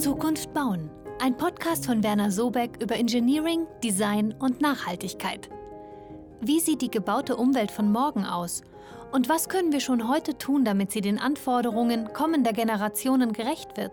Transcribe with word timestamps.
Zukunft 0.00 0.54
bauen. 0.54 0.88
Ein 1.20 1.36
Podcast 1.36 1.84
von 1.84 2.02
Werner 2.02 2.30
Sobeck 2.30 2.82
über 2.82 2.96
Engineering, 2.96 3.66
Design 3.84 4.34
und 4.38 4.62
Nachhaltigkeit. 4.62 5.50
Wie 6.40 6.58
sieht 6.58 6.80
die 6.80 6.90
gebaute 6.90 7.36
Umwelt 7.36 7.70
von 7.70 7.92
morgen 7.92 8.24
aus? 8.24 8.62
Und 9.12 9.28
was 9.28 9.50
können 9.50 9.72
wir 9.72 9.80
schon 9.80 10.08
heute 10.08 10.38
tun, 10.38 10.64
damit 10.64 10.90
sie 10.90 11.02
den 11.02 11.18
Anforderungen 11.18 12.14
kommender 12.14 12.54
Generationen 12.54 13.34
gerecht 13.34 13.76
wird? 13.76 13.92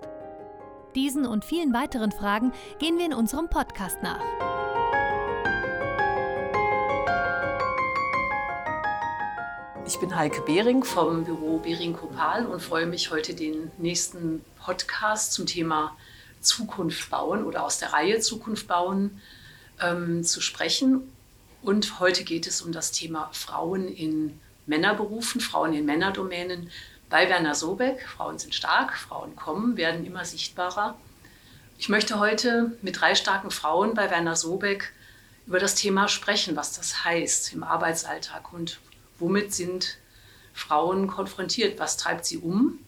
Diesen 0.95 1.25
und 1.25 1.43
vielen 1.43 1.73
weiteren 1.73 2.13
Fragen 2.13 2.53
gehen 2.79 2.97
wir 2.97 3.05
in 3.05 3.13
unserem 3.13 3.49
Podcast 3.49 3.97
nach. 4.01 4.23
Ich 9.87 9.99
bin 9.99 10.13
Heike 10.13 10.41
Behring 10.41 10.83
vom 10.83 11.23
Büro 11.23 11.59
Behring 11.59 11.93
Kopal 11.93 12.45
und 12.45 12.61
freue 12.61 12.85
mich 12.85 13.09
heute 13.09 13.33
den 13.33 13.71
nächsten 13.77 14.43
Podcast 14.59 15.31
zum 15.31 15.45
Thema 15.45 15.95
Zukunft 16.41 17.09
bauen 17.09 17.45
oder 17.45 17.63
aus 17.63 17.79
der 17.79 17.93
Reihe 17.93 18.19
Zukunft 18.19 18.67
bauen 18.67 19.21
ähm, 19.81 20.25
zu 20.25 20.41
sprechen. 20.41 21.09
Und 21.61 22.01
heute 22.01 22.25
geht 22.25 22.47
es 22.47 22.61
um 22.61 22.73
das 22.73 22.91
Thema 22.91 23.29
Frauen 23.31 23.87
in 23.87 24.37
Männerberufen, 24.65 25.39
Frauen 25.39 25.73
in 25.73 25.85
Männerdomänen 25.85 26.69
bei 27.09 27.29
Werner 27.29 27.55
Sobeck. 27.55 28.05
Frauen 28.09 28.39
sind 28.39 28.53
stark, 28.53 28.97
Frauen 28.97 29.37
kommen, 29.37 29.77
werden 29.77 30.05
immer 30.05 30.25
sichtbarer. 30.25 30.97
Ich 31.77 31.87
möchte 31.87 32.19
heute 32.19 32.77
mit 32.81 32.99
drei 32.99 33.15
starken 33.15 33.51
Frauen 33.51 33.93
bei 33.93 34.11
Werner 34.11 34.35
Sobeck 34.35 34.91
über 35.45 35.59
das 35.59 35.75
Thema 35.75 36.09
sprechen, 36.09 36.57
was 36.57 36.73
das 36.73 37.05
heißt 37.05 37.53
im 37.53 37.63
Arbeitsalltag 37.63 38.51
und 38.51 38.79
womit 39.19 39.53
sind 39.53 39.97
Frauen 40.53 41.07
konfrontiert, 41.07 41.79
was 41.79 41.97
treibt 41.97 42.25
sie 42.25 42.37
um. 42.37 42.79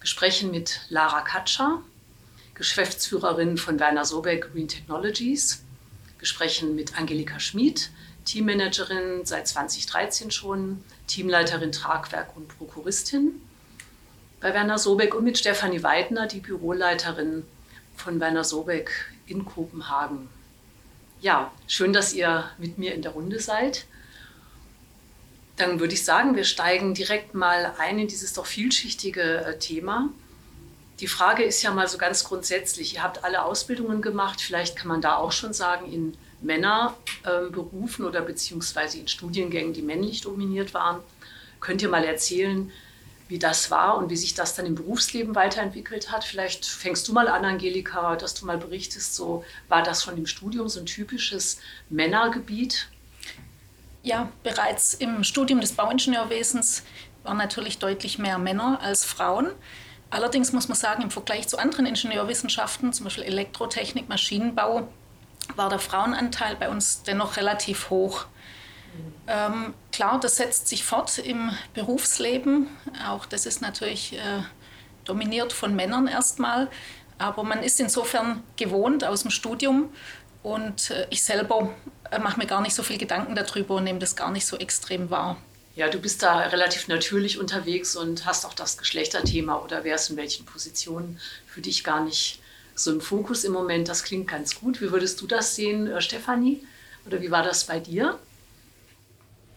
Wir 0.00 0.06
sprechen 0.06 0.50
mit 0.50 0.80
Lara 0.90 1.22
Katscher, 1.22 1.82
Geschäftsführerin 2.54 3.56
von 3.56 3.80
Werner 3.80 4.04
Sobeck 4.04 4.52
Green 4.52 4.68
Technologies. 4.68 5.64
Wir 6.18 6.26
sprechen 6.26 6.74
mit 6.74 6.98
Angelika 6.98 7.40
Schmid, 7.40 7.90
Teammanagerin 8.24 9.24
seit 9.24 9.48
2013 9.48 10.30
schon, 10.30 10.84
Teamleiterin 11.06 11.72
Tragwerk 11.72 12.36
und 12.36 12.48
Prokuristin 12.48 13.40
bei 14.44 14.52
Werner 14.52 14.76
Sobeck 14.76 15.14
und 15.14 15.24
mit 15.24 15.38
Stefanie 15.38 15.82
Weidner, 15.82 16.26
die 16.26 16.40
Büroleiterin 16.40 17.44
von 17.96 18.20
Werner 18.20 18.44
Sobeck 18.44 18.90
in 19.26 19.46
Kopenhagen. 19.46 20.28
Ja, 21.22 21.50
schön, 21.66 21.94
dass 21.94 22.12
ihr 22.12 22.50
mit 22.58 22.76
mir 22.76 22.92
in 22.92 23.00
der 23.00 23.12
Runde 23.12 23.40
seid. 23.40 23.86
Dann 25.56 25.78
würde 25.78 25.94
ich 25.94 26.04
sagen, 26.04 26.34
wir 26.34 26.44
steigen 26.44 26.94
direkt 26.94 27.34
mal 27.34 27.74
ein 27.78 27.98
in 27.98 28.08
dieses 28.08 28.32
doch 28.32 28.46
vielschichtige 28.46 29.44
äh, 29.44 29.58
Thema. 29.58 30.10
Die 31.00 31.06
Frage 31.08 31.42
ist 31.42 31.62
ja 31.62 31.72
mal 31.72 31.88
so 31.88 31.98
ganz 31.98 32.24
grundsätzlich, 32.24 32.94
ihr 32.94 33.02
habt 33.02 33.24
alle 33.24 33.44
Ausbildungen 33.44 34.00
gemacht, 34.00 34.40
vielleicht 34.40 34.76
kann 34.76 34.88
man 34.88 35.00
da 35.00 35.16
auch 35.16 35.32
schon 35.32 35.52
sagen, 35.52 35.92
in 35.92 36.16
Männerberufen 36.40 38.04
ähm, 38.04 38.08
oder 38.08 38.20
beziehungsweise 38.20 38.98
in 38.98 39.08
Studiengängen, 39.08 39.72
die 39.72 39.82
männlich 39.82 40.20
dominiert 40.20 40.74
waren. 40.74 41.00
Könnt 41.60 41.82
ihr 41.82 41.88
mal 41.88 42.04
erzählen, 42.04 42.70
wie 43.28 43.38
das 43.38 43.70
war 43.70 43.96
und 43.96 44.10
wie 44.10 44.16
sich 44.16 44.34
das 44.34 44.54
dann 44.54 44.66
im 44.66 44.74
Berufsleben 44.74 45.34
weiterentwickelt 45.34 46.12
hat? 46.12 46.24
Vielleicht 46.24 46.66
fängst 46.66 47.08
du 47.08 47.12
mal 47.12 47.28
an, 47.28 47.44
Angelika, 47.44 48.16
dass 48.16 48.34
du 48.34 48.46
mal 48.46 48.58
berichtest, 48.58 49.14
so 49.14 49.44
war 49.68 49.82
das 49.82 50.04
schon 50.04 50.16
im 50.16 50.26
Studium 50.26 50.68
so 50.68 50.80
ein 50.80 50.86
typisches 50.86 51.58
Männergebiet? 51.88 52.88
Ja, 54.04 54.28
bereits 54.42 54.92
im 54.92 55.24
Studium 55.24 55.62
des 55.62 55.72
Bauingenieurwesens 55.72 56.82
waren 57.22 57.38
natürlich 57.38 57.78
deutlich 57.78 58.18
mehr 58.18 58.36
Männer 58.36 58.78
als 58.82 59.02
Frauen. 59.02 59.50
Allerdings 60.10 60.52
muss 60.52 60.68
man 60.68 60.76
sagen, 60.76 61.02
im 61.02 61.10
Vergleich 61.10 61.48
zu 61.48 61.58
anderen 61.58 61.86
Ingenieurwissenschaften, 61.86 62.92
zum 62.92 63.04
Beispiel 63.04 63.24
Elektrotechnik, 63.24 64.10
Maschinenbau, 64.10 64.88
war 65.56 65.70
der 65.70 65.78
Frauenanteil 65.78 66.54
bei 66.56 66.68
uns 66.68 67.02
dennoch 67.02 67.38
relativ 67.38 67.88
hoch. 67.88 68.26
Ähm, 69.26 69.72
klar, 69.90 70.20
das 70.20 70.36
setzt 70.36 70.68
sich 70.68 70.84
fort 70.84 71.16
im 71.16 71.50
Berufsleben. 71.72 72.68
Auch 73.08 73.24
das 73.24 73.46
ist 73.46 73.62
natürlich 73.62 74.12
äh, 74.12 74.42
dominiert 75.06 75.54
von 75.54 75.74
Männern 75.74 76.08
erstmal. 76.08 76.68
Aber 77.16 77.42
man 77.42 77.62
ist 77.62 77.80
insofern 77.80 78.42
gewohnt 78.56 79.02
aus 79.02 79.22
dem 79.22 79.30
Studium. 79.30 79.88
Und 80.44 80.90
äh, 80.90 81.06
ich 81.08 81.24
selber 81.24 81.74
äh, 82.10 82.18
mache 82.18 82.38
mir 82.38 82.46
gar 82.46 82.60
nicht 82.60 82.74
so 82.74 82.82
viel 82.82 82.98
Gedanken 82.98 83.34
darüber 83.34 83.76
und 83.76 83.84
nehme 83.84 83.98
das 83.98 84.14
gar 84.14 84.30
nicht 84.30 84.46
so 84.46 84.58
extrem 84.58 85.08
wahr. 85.08 85.38
Ja, 85.74 85.88
du 85.88 85.98
bist 85.98 86.22
da 86.22 86.40
relativ 86.40 86.86
natürlich 86.86 87.40
unterwegs 87.40 87.96
und 87.96 88.26
hast 88.26 88.44
auch 88.44 88.52
das 88.52 88.76
Geschlechterthema 88.76 89.56
oder 89.56 89.84
wärst 89.84 90.10
in 90.10 90.18
welchen 90.18 90.44
Positionen 90.44 91.18
für 91.46 91.62
dich 91.62 91.82
gar 91.82 92.04
nicht 92.04 92.40
so 92.74 92.92
im 92.92 93.00
Fokus 93.00 93.44
im 93.44 93.52
Moment. 93.52 93.88
Das 93.88 94.04
klingt 94.04 94.28
ganz 94.28 94.60
gut. 94.60 94.82
Wie 94.82 94.92
würdest 94.92 95.18
du 95.22 95.26
das 95.26 95.56
sehen, 95.56 95.86
äh, 95.86 96.02
Stefanie? 96.02 96.62
Oder 97.06 97.22
wie 97.22 97.30
war 97.30 97.42
das 97.42 97.64
bei 97.64 97.80
dir? 97.80 98.18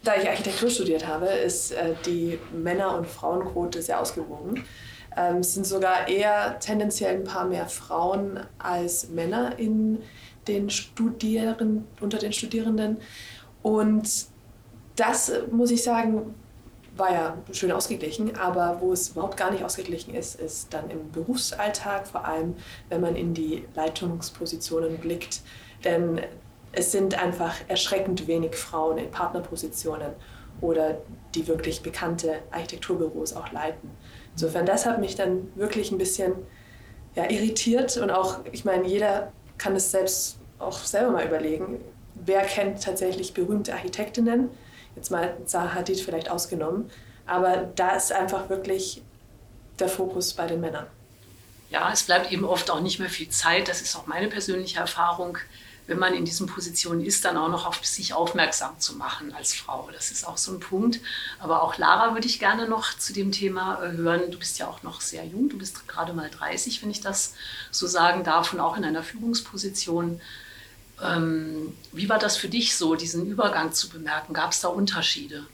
Da 0.03 0.15
ich 0.15 0.27
Architektur 0.27 0.69
studiert 0.69 1.05
habe, 1.05 1.25
ist 1.25 1.73
die 2.05 2.39
Männer- 2.53 2.95
und 2.95 3.07
Frauenquote 3.07 3.81
sehr 3.81 3.99
ausgewogen. 3.99 4.63
Ähm, 5.17 5.37
es 5.37 5.53
sind 5.53 5.65
sogar 5.65 6.07
eher 6.07 6.59
tendenziell 6.59 7.15
ein 7.15 7.23
paar 7.23 7.45
mehr 7.45 7.67
Frauen 7.67 8.39
als 8.59 9.09
Männer 9.09 9.57
in 9.57 10.01
den 10.47 10.69
Studierenden, 10.69 11.87
unter 11.99 12.17
den 12.17 12.33
Studierenden. 12.33 12.97
Und 13.61 14.27
das, 14.95 15.31
muss 15.51 15.71
ich 15.71 15.83
sagen, 15.83 16.35
war 16.95 17.13
ja 17.13 17.37
schön 17.51 17.71
ausgeglichen, 17.71 18.35
aber 18.35 18.77
wo 18.81 18.91
es 18.91 19.09
überhaupt 19.09 19.37
gar 19.37 19.51
nicht 19.51 19.63
ausgeglichen 19.63 20.15
ist, 20.15 20.39
ist 20.39 20.73
dann 20.73 20.89
im 20.89 21.11
Berufsalltag, 21.11 22.07
vor 22.07 22.25
allem 22.25 22.55
wenn 22.89 23.01
man 23.01 23.15
in 23.15 23.33
die 23.33 23.65
Leitungspositionen 23.75 24.97
blickt. 24.97 25.41
Denn 25.83 26.21
es 26.71 26.91
sind 26.91 27.21
einfach 27.21 27.55
erschreckend 27.67 28.27
wenig 28.27 28.55
Frauen 28.55 28.97
in 28.97 29.11
Partnerpositionen 29.11 30.11
oder 30.61 30.97
die 31.35 31.47
wirklich 31.47 31.81
bekannte 31.81 32.39
Architekturbüros 32.51 33.35
auch 33.35 33.51
leiten. 33.51 33.91
Insofern, 34.33 34.65
das 34.65 34.85
hat 34.85 34.99
mich 34.99 35.15
dann 35.15 35.51
wirklich 35.55 35.91
ein 35.91 35.97
bisschen 35.97 36.33
ja, 37.15 37.29
irritiert 37.29 37.97
und 37.97 38.11
auch, 38.11 38.39
ich 38.51 38.65
meine, 38.65 38.87
jeder 38.87 39.31
kann 39.57 39.75
es 39.75 39.91
selbst 39.91 40.38
auch 40.59 40.79
selber 40.79 41.12
mal 41.12 41.25
überlegen, 41.25 41.79
wer 42.16 42.44
kennt 42.44 42.84
tatsächlich 42.84 43.34
berühmte 43.34 43.73
Architektinnen, 43.73 44.50
jetzt 44.95 45.12
mal 45.12 45.38
Zaha 45.45 45.75
Hadid 45.75 46.00
vielleicht 46.00 46.29
ausgenommen, 46.29 46.90
aber 47.25 47.69
da 47.75 47.95
ist 47.95 48.12
einfach 48.12 48.50
wirklich 48.50 49.01
der 49.79 49.90
Fokus 49.90 50.34
bei 50.34 50.47
den 50.47 50.62
Männern. 50.62 50.88
Ja, 51.69 51.91
es 51.91 52.03
bleibt 52.03 52.31
eben 52.31 52.45
oft 52.45 52.72
auch 52.72 52.79
nicht 52.79 53.00
mehr 53.00 53.09
viel 53.09 53.29
Zeit, 53.29 53.68
das 53.68 53.81
ist 53.81 53.95
auch 53.95 54.07
meine 54.07 54.29
persönliche 54.29 54.79
Erfahrung, 54.79 55.38
wenn 55.87 55.99
man 55.99 56.13
in 56.13 56.25
diesen 56.25 56.47
Positionen 56.47 57.03
ist, 57.03 57.23
dann 57.23 57.37
auch 57.37 57.47
noch 57.47 57.65
auf 57.65 57.83
sich 57.85 58.13
aufmerksam 58.13 58.77
zu 58.79 58.95
machen 58.95 59.33
als 59.33 59.53
Frau. 59.53 59.89
Das 59.93 60.11
ist 60.11 60.27
auch 60.27 60.37
so 60.37 60.51
ein 60.51 60.59
Punkt. 60.59 60.99
Aber 61.39 61.63
auch 61.63 61.77
Lara 61.77 62.13
würde 62.13 62.27
ich 62.27 62.39
gerne 62.39 62.67
noch 62.67 62.97
zu 62.97 63.13
dem 63.13 63.31
Thema 63.31 63.81
äh, 63.81 63.93
hören. 63.93 64.29
Du 64.29 64.37
bist 64.37 64.59
ja 64.59 64.67
auch 64.67 64.83
noch 64.83 64.99
sehr 64.99 65.25
jung, 65.25 65.47
du 65.49 65.57
bist 65.57 65.87
gerade 65.87 66.13
mal 66.13 66.29
30, 66.29 66.83
wenn 66.83 66.91
ich 66.91 66.99
das 66.99 67.33
so 67.71 67.87
sagen 67.87 68.25
darf, 68.25 68.53
und 68.53 68.59
auch 68.59 68.77
in 68.77 68.83
einer 68.83 69.03
Führungsposition. 69.03 70.19
Ähm, 71.01 71.73
wie 71.93 72.09
war 72.09 72.19
das 72.19 72.35
für 72.35 72.49
dich 72.49 72.75
so, 72.75 72.95
diesen 72.95 73.25
Übergang 73.25 73.71
zu 73.71 73.89
bemerken? 73.89 74.33
Gab 74.33 74.51
es 74.51 74.59
da 74.59 74.67
Unterschiede? 74.67 75.45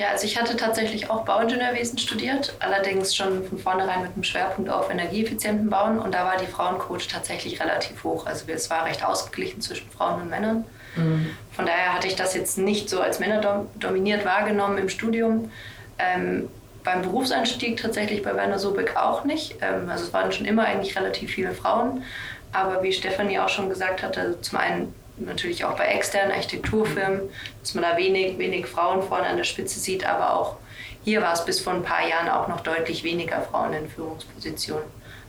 Ja, 0.00 0.08
also 0.08 0.24
ich 0.24 0.40
hatte 0.40 0.56
tatsächlich 0.56 1.10
auch 1.10 1.26
Bauingenieurwesen 1.26 1.98
studiert, 1.98 2.54
allerdings 2.58 3.14
schon 3.14 3.44
von 3.46 3.58
vornherein 3.58 4.00
mit 4.00 4.14
einem 4.14 4.24
Schwerpunkt 4.24 4.70
auf 4.70 4.90
energieeffizienten 4.90 5.68
Bauen 5.68 5.98
und 5.98 6.14
da 6.14 6.24
war 6.24 6.38
die 6.38 6.46
Frauenquote 6.46 7.06
tatsächlich 7.06 7.60
relativ 7.60 8.02
hoch. 8.02 8.24
Also 8.24 8.46
es 8.46 8.70
war 8.70 8.86
recht 8.86 9.04
ausgeglichen 9.04 9.60
zwischen 9.60 9.90
Frauen 9.90 10.22
und 10.22 10.30
Männern. 10.30 10.64
Mhm. 10.96 11.36
Von 11.52 11.66
daher 11.66 11.92
hatte 11.92 12.06
ich 12.06 12.16
das 12.16 12.34
jetzt 12.34 12.56
nicht 12.56 12.88
so 12.88 13.02
als 13.02 13.20
männerdominiert 13.20 14.24
wahrgenommen 14.24 14.78
im 14.78 14.88
Studium. 14.88 15.50
Ähm, 15.98 16.48
beim 16.82 17.02
Berufseinstieg 17.02 17.76
tatsächlich 17.76 18.22
bei 18.22 18.34
Werner 18.34 18.58
Sobeck 18.58 18.96
auch 18.96 19.24
nicht. 19.24 19.56
Ähm, 19.60 19.90
also 19.90 20.04
es 20.04 20.14
waren 20.14 20.32
schon 20.32 20.46
immer 20.46 20.64
eigentlich 20.64 20.96
relativ 20.96 21.32
viele 21.32 21.52
Frauen. 21.52 22.04
Aber 22.52 22.82
wie 22.82 22.94
Stefanie 22.94 23.38
auch 23.38 23.50
schon 23.50 23.68
gesagt 23.68 24.02
hatte, 24.02 24.40
zum 24.40 24.58
einen 24.60 24.94
natürlich 25.20 25.64
auch 25.64 25.76
bei 25.76 25.86
externen 25.86 26.32
Architekturfirmen, 26.32 27.22
dass 27.60 27.74
man 27.74 27.84
da 27.84 27.96
wenig, 27.96 28.38
wenig 28.38 28.66
Frauen 28.66 29.02
vorne 29.02 29.26
an 29.26 29.36
der 29.36 29.44
Spitze 29.44 29.78
sieht, 29.78 30.06
aber 30.06 30.34
auch 30.34 30.56
hier 31.02 31.22
war 31.22 31.32
es 31.32 31.44
bis 31.44 31.60
vor 31.60 31.72
ein 31.72 31.82
paar 31.82 32.06
Jahren 32.06 32.28
auch 32.28 32.48
noch 32.48 32.60
deutlich 32.60 33.04
weniger 33.04 33.40
Frauen 33.42 33.72
in 33.72 33.88
Führungspositionen. 33.88 34.84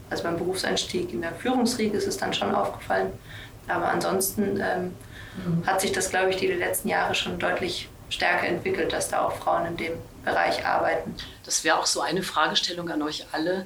Also 0.10 0.24
beim 0.24 0.38
Berufseinstieg 0.38 1.14
in 1.14 1.22
der 1.22 1.34
Führungsriege 1.34 1.98
ist 1.98 2.08
es 2.08 2.18
dann 2.18 2.34
schon 2.34 2.54
aufgefallen. 2.54 3.14
Aber 3.68 3.88
ansonsten 3.88 4.60
ähm, 4.62 4.96
mhm. 5.46 5.66
hat 5.66 5.80
sich 5.80 5.94
das, 5.94 6.10
glaube 6.10 6.32
ich, 6.32 6.36
die 6.36 6.48
letzten 6.48 6.90
Jahre 6.90 7.16
schon 7.16 7.40
deutlich 7.40 7.90
stärker 8.10 8.48
entwickelt, 8.48 8.92
dass 8.92 9.08
da 9.08 9.26
auch 9.26 9.32
Frauen 9.34 9.66
in 9.66 9.78
dem 9.78 9.94
Bereich 10.26 10.66
arbeiten. 10.66 11.16
Das 11.46 11.64
wäre 11.64 11.78
auch 11.80 11.86
so 11.86 12.02
eine 12.02 12.24
Fragestellung 12.24 12.90
an 12.90 13.02
euch 13.02 13.26
alle 13.32 13.66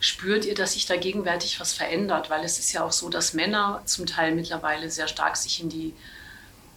spürt 0.00 0.44
ihr, 0.44 0.54
dass 0.54 0.74
sich 0.74 0.86
da 0.86 0.96
gegenwärtig 0.96 1.60
was 1.60 1.72
verändert? 1.72 2.30
Weil 2.30 2.44
es 2.44 2.58
ist 2.58 2.72
ja 2.72 2.84
auch 2.84 2.92
so, 2.92 3.08
dass 3.08 3.34
Männer 3.34 3.82
zum 3.84 4.06
Teil 4.06 4.34
mittlerweile 4.34 4.90
sehr 4.90 5.08
stark 5.08 5.36
sich 5.36 5.60
in 5.60 5.68
die 5.68 5.94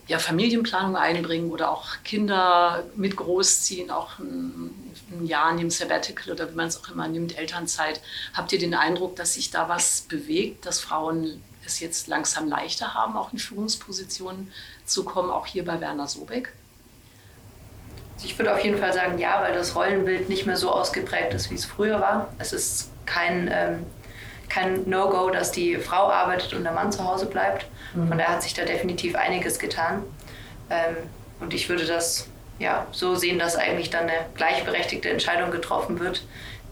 ja, 0.08 0.20
Familienplanung 0.20 0.98
einbringen 0.98 1.52
oder 1.52 1.72
auch 1.72 1.88
Kinder 2.04 2.84
mit 2.96 3.16
großziehen, 3.16 3.92
auch 3.92 4.20
ein, 4.20 4.94
ein 5.12 5.26
Jahr 5.26 5.54
neben 5.54 5.70
Sabbatical 5.70 6.34
oder 6.34 6.52
wie 6.52 6.56
man 6.56 6.68
es 6.68 6.78
auch 6.78 6.90
immer 6.90 7.08
nimmt, 7.08 7.38
Elternzeit. 7.38 8.02
Habt 8.34 8.52
ihr 8.52 8.60
den 8.60 8.74
Eindruck, 8.74 9.16
dass 9.16 9.36
sich 9.36 9.52
da 9.52 9.70
was 9.70 10.02
bewegt, 10.02 10.66
dass 10.66 10.80
Frauen 10.80 11.42
es 11.66 11.80
jetzt 11.80 12.08
langsam 12.08 12.50
leichter 12.50 12.94
haben, 12.94 13.16
auch 13.16 13.32
in 13.32 13.40
Führungspositionen 13.40 14.52
zu 14.86 15.06
kommen, 15.06 15.30
auch 15.30 15.46
hier 15.46 15.64
bei 15.64 15.80
Werner 15.80 16.08
Sobeck? 16.08 16.52
Ich 18.24 18.38
würde 18.38 18.54
auf 18.54 18.64
jeden 18.64 18.78
Fall 18.78 18.94
sagen, 18.94 19.18
ja, 19.18 19.42
weil 19.42 19.54
das 19.54 19.76
Rollenbild 19.76 20.30
nicht 20.30 20.46
mehr 20.46 20.58
so 20.58 20.72
ausgeprägt 20.72 21.34
ist, 21.34 21.50
wie 21.50 21.56
es 21.56 21.66
früher 21.66 22.00
war. 22.00 22.34
Es 22.38 22.54
ist 22.54 22.91
kein, 23.06 23.50
ähm, 23.52 23.86
kein 24.50 24.90
No-Go, 24.90 25.30
dass 25.30 25.52
die 25.52 25.78
Frau 25.78 26.10
arbeitet 26.10 26.54
und 26.54 26.64
der 26.64 26.74
Mann 26.74 26.92
zu 26.92 27.04
Hause 27.04 27.26
bleibt. 27.26 27.66
Mhm. 27.94 28.08
Von 28.08 28.18
daher 28.18 28.34
hat 28.34 28.44
sich 28.44 28.54
da 28.54 28.66
definitiv 28.66 29.16
einiges 29.16 29.60
getan. 29.60 30.04
Ähm, 30.70 30.96
und 31.40 31.54
ich 31.54 31.70
würde 31.70 31.86
das 31.86 32.28
ja, 32.60 32.88
so 32.92 33.16
sehen, 33.16 33.40
dass 33.40 33.56
eigentlich 33.56 33.90
dann 33.90 34.04
eine 34.04 34.26
gleichberechtigte 34.36 35.10
Entscheidung 35.10 35.52
getroffen 35.52 36.00
wird, 36.00 36.24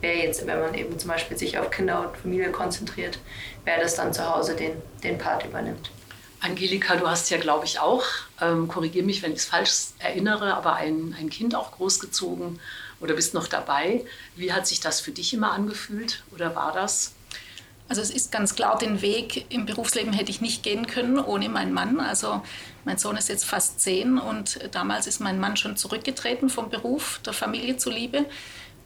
wer 0.02 0.16
jetzt, 0.18 0.46
wenn 0.46 0.60
man 0.60 0.76
eben 0.76 0.98
zum 1.00 1.10
Beispiel 1.10 1.38
sich 1.38 1.58
auf 1.58 1.72
Kinder 1.72 2.08
und 2.08 2.18
Familie 2.18 2.52
konzentriert, 2.52 3.20
wer 3.66 3.80
das 3.80 3.96
dann 3.96 4.14
zu 4.14 4.30
Hause 4.30 4.56
den, 4.56 4.74
den 5.04 5.18
Part 5.18 5.46
übernimmt. 5.46 5.92
Angelika, 6.42 6.96
du 6.96 7.08
hast 7.08 7.30
ja, 7.32 7.38
glaube 7.38 7.66
ich, 7.66 7.80
auch, 7.80 8.04
ähm, 8.40 8.70
korrigiere 8.70 9.06
mich, 9.06 9.22
wenn 9.24 9.34
ich 9.34 9.40
es 9.40 9.46
falsch 9.46 9.72
erinnere, 9.98 10.54
aber 10.54 10.75
ein, 10.75 11.14
ein 11.20 11.30
Kind 11.30 11.54
auch 11.54 11.72
großgezogen 11.72 12.62
oder 13.00 13.13
bist 13.13 13.34
noch 13.34 13.48
dabei. 13.48 14.06
Wie 14.36 14.54
hat 14.54 14.68
sich 14.68 14.80
das 14.80 15.00
für 15.00 15.12
dich 15.12 15.34
immer 15.34 15.51
angefühlt 15.51 16.24
oder 16.31 16.56
war 16.56 16.72
das? 16.74 17.13
Also 17.90 18.01
es 18.01 18.12
ist 18.12 18.31
ganz 18.31 18.54
klar, 18.54 18.78
den 18.78 19.01
Weg 19.01 19.51
im 19.51 19.66
Berufsleben 19.66 20.13
hätte 20.13 20.30
ich 20.30 20.42
nicht 20.42 20.62
gehen 20.62 20.86
können 20.86 21.18
ohne 21.18 21.50
meinen 21.50 21.74
Mann. 21.74 22.00
Also 22.00 22.44
mein 22.86 23.00
Sohn 23.00 23.18
ist 23.18 23.30
jetzt 23.30 23.46
fast 23.46 23.81
zehn 23.81 24.19
und 24.19 24.60
damals 24.72 25.07
ist 25.07 25.19
mein 25.19 25.40
Mann 25.40 25.57
schon 25.57 25.75
zurückgetreten 25.75 26.50
vom 26.50 26.69
Beruf 26.69 27.19
der 27.25 27.34
Familie 27.34 27.78
zuliebe. 27.78 28.25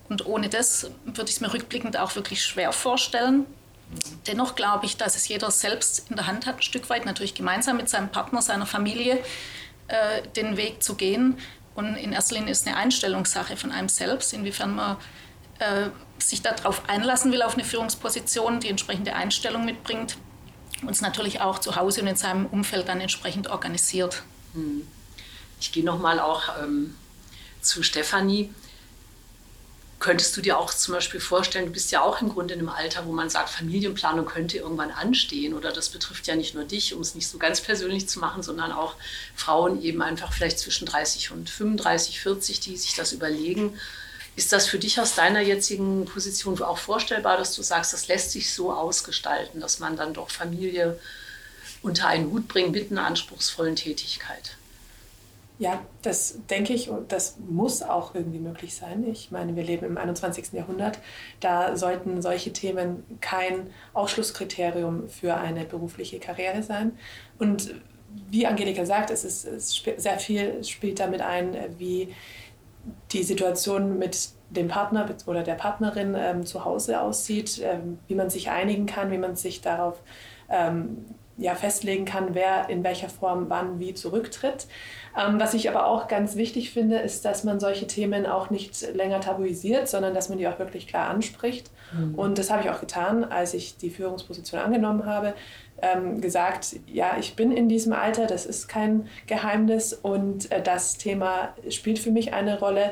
Und 0.07 0.25
ohne 0.25 0.47
das 0.47 0.89
würde 1.05 1.29
ich 1.29 1.35
es 1.35 1.41
mir 1.41 1.53
rückblickend 1.53 1.97
auch 1.97 2.15
wirklich 2.15 2.45
schwer 2.45 2.71
vorstellen. 2.71 3.45
Dennoch 4.25 4.55
glaube 4.55 4.85
ich, 4.85 4.95
dass 4.95 5.17
es 5.17 5.27
jeder 5.27 5.51
selbst 5.51 6.09
in 6.09 6.15
der 6.15 6.25
Hand 6.25 6.45
hat, 6.45 6.57
ein 6.57 6.61
Stück 6.61 6.89
weit 6.89 7.05
natürlich 7.05 7.35
gemeinsam 7.35 7.77
mit 7.77 7.89
seinem 7.89 8.09
Partner, 8.09 8.41
seiner 8.41 8.65
Familie, 8.65 9.19
äh, 9.89 10.21
den 10.35 10.55
Weg 10.55 10.81
zu 10.81 10.95
gehen. 10.95 11.37
Und 11.75 11.95
in 11.95 12.13
erster 12.13 12.35
Linie 12.35 12.51
ist 12.51 12.67
eine 12.67 12.77
Einstellungssache 12.77 13.57
von 13.57 13.71
einem 13.71 13.89
selbst, 13.89 14.33
inwiefern 14.33 14.75
man 14.75 14.97
äh, 15.59 15.89
sich 16.19 16.41
darauf 16.41 16.87
einlassen 16.87 17.31
will, 17.31 17.41
auf 17.41 17.55
eine 17.55 17.63
Führungsposition, 17.63 18.59
die 18.59 18.69
entsprechende 18.69 19.15
Einstellung 19.15 19.65
mitbringt 19.65 20.17
und 20.81 20.91
es 20.91 21.01
natürlich 21.01 21.41
auch 21.41 21.59
zu 21.59 21.75
Hause 21.75 22.01
und 22.01 22.07
in 22.07 22.15
seinem 22.15 22.45
Umfeld 22.45 22.87
dann 22.87 23.01
entsprechend 23.01 23.49
organisiert. 23.49 24.23
Hm. 24.53 24.87
Ich 25.59 25.71
gehe 25.71 25.83
nochmal 25.83 26.19
auch 26.19 26.43
ähm, 26.61 26.95
zu 27.61 27.83
Stefanie. 27.83 28.53
Könntest 30.03 30.35
du 30.35 30.41
dir 30.41 30.59
auch 30.59 30.73
zum 30.73 30.95
Beispiel 30.95 31.21
vorstellen, 31.21 31.67
du 31.67 31.71
bist 31.71 31.89
ja 31.93 32.01
auch 32.01 32.21
im 32.21 32.27
Grunde 32.27 32.53
in 32.55 32.59
einem 32.59 32.67
Alter, 32.67 33.05
wo 33.05 33.13
man 33.13 33.29
sagt, 33.29 33.49
Familienplanung 33.49 34.25
könnte 34.25 34.57
irgendwann 34.57 34.91
anstehen 34.91 35.53
oder 35.53 35.71
das 35.71 35.87
betrifft 35.87 36.27
ja 36.27 36.35
nicht 36.35 36.55
nur 36.55 36.65
dich, 36.65 36.93
um 36.93 36.99
es 36.99 37.15
nicht 37.15 37.29
so 37.29 37.37
ganz 37.37 37.61
persönlich 37.61 38.09
zu 38.09 38.19
machen, 38.19 38.43
sondern 38.43 38.73
auch 38.73 38.95
Frauen 39.33 39.81
eben 39.81 40.01
einfach 40.01 40.33
vielleicht 40.33 40.59
zwischen 40.59 40.85
30 40.85 41.31
und 41.31 41.49
35, 41.49 42.19
40, 42.19 42.59
die 42.59 42.75
sich 42.75 42.95
das 42.95 43.13
überlegen. 43.13 43.79
Ist 44.35 44.51
das 44.51 44.67
für 44.67 44.77
dich 44.77 44.99
aus 44.99 45.15
deiner 45.15 45.39
jetzigen 45.39 46.03
Position 46.03 46.61
auch 46.61 46.79
vorstellbar, 46.79 47.37
dass 47.37 47.55
du 47.55 47.61
sagst, 47.61 47.93
das 47.93 48.09
lässt 48.09 48.31
sich 48.31 48.53
so 48.53 48.73
ausgestalten, 48.73 49.61
dass 49.61 49.79
man 49.79 49.95
dann 49.95 50.13
doch 50.13 50.29
Familie 50.29 50.99
unter 51.81 52.09
einen 52.09 52.29
Hut 52.29 52.49
bringt 52.49 52.73
mit 52.73 52.91
einer 52.91 53.05
anspruchsvollen 53.05 53.77
Tätigkeit? 53.77 54.57
Ja, 55.63 55.81
das 56.01 56.39
denke 56.49 56.73
ich 56.73 56.89
und 56.89 57.13
das 57.13 57.37
muss 57.39 57.83
auch 57.83 58.13
irgendwie 58.13 58.39
möglich 58.39 58.75
sein. 58.75 59.07
Ich 59.09 59.31
meine, 59.31 59.55
wir 59.55 59.63
leben 59.63 59.85
im 59.85 59.97
21. 59.97 60.51
Jahrhundert. 60.51 60.99
Da 61.39 61.77
sollten 61.77 62.21
solche 62.21 62.51
Themen 62.51 63.05
kein 63.21 63.69
Ausschlusskriterium 63.93 65.07
für 65.07 65.35
eine 65.35 65.63
berufliche 65.63 66.19
Karriere 66.19 66.63
sein. 66.63 66.97
Und 67.39 67.75
wie 68.29 68.45
Angelika 68.45 68.85
sagt, 68.85 69.09
es 69.09 69.23
ist 69.23 69.45
es 69.45 69.81
sehr 69.95 70.19
viel 70.19 70.61
spielt 70.65 70.99
damit 70.99 71.21
ein, 71.21 71.55
wie 71.77 72.13
die 73.13 73.23
Situation 73.23 73.97
mit 73.97 74.31
dem 74.53 74.67
Partner 74.67 75.07
oder 75.25 75.43
der 75.43 75.55
Partnerin 75.55 76.15
ähm, 76.17 76.45
zu 76.45 76.65
Hause 76.65 77.01
aussieht, 77.01 77.61
ähm, 77.63 77.99
wie 78.07 78.15
man 78.15 78.29
sich 78.29 78.49
einigen 78.49 78.85
kann, 78.85 79.11
wie 79.11 79.17
man 79.17 79.35
sich 79.35 79.61
darauf 79.61 80.01
ähm, 80.49 81.05
ja, 81.37 81.55
festlegen 81.55 82.05
kann, 82.05 82.35
wer 82.35 82.69
in 82.69 82.83
welcher 82.83 83.09
Form 83.09 83.45
wann 83.49 83.79
wie 83.79 83.93
zurücktritt. 83.93 84.67
Ähm, 85.17 85.39
was 85.39 85.53
ich 85.53 85.69
aber 85.69 85.87
auch 85.87 86.07
ganz 86.07 86.35
wichtig 86.35 86.71
finde, 86.71 86.97
ist, 86.97 87.25
dass 87.25 87.43
man 87.43 87.59
solche 87.59 87.87
Themen 87.87 88.25
auch 88.25 88.49
nicht 88.49 88.81
länger 88.93 89.19
tabuisiert, 89.21 89.87
sondern 89.87 90.13
dass 90.13 90.29
man 90.29 90.37
die 90.37 90.47
auch 90.47 90.59
wirklich 90.59 90.87
klar 90.87 91.09
anspricht. 91.09 91.71
Mhm. 91.93 92.15
Und 92.15 92.37
das 92.37 92.51
habe 92.51 92.63
ich 92.63 92.69
auch 92.69 92.79
getan, 92.79 93.23
als 93.23 93.53
ich 93.53 93.77
die 93.77 93.89
Führungsposition 93.89 94.59
angenommen 94.59 95.05
habe. 95.05 95.33
Ähm, 95.81 96.21
gesagt, 96.21 96.77
ja, 96.87 97.17
ich 97.19 97.35
bin 97.35 97.51
in 97.51 97.67
diesem 97.67 97.93
Alter, 97.93 98.25
das 98.25 98.45
ist 98.45 98.67
kein 98.67 99.07
Geheimnis 99.27 99.91
und 99.91 100.49
äh, 100.51 100.61
das 100.61 100.97
Thema 100.97 101.53
spielt 101.69 101.99
für 101.99 102.11
mich 102.11 102.33
eine 102.33 102.59
Rolle. 102.59 102.91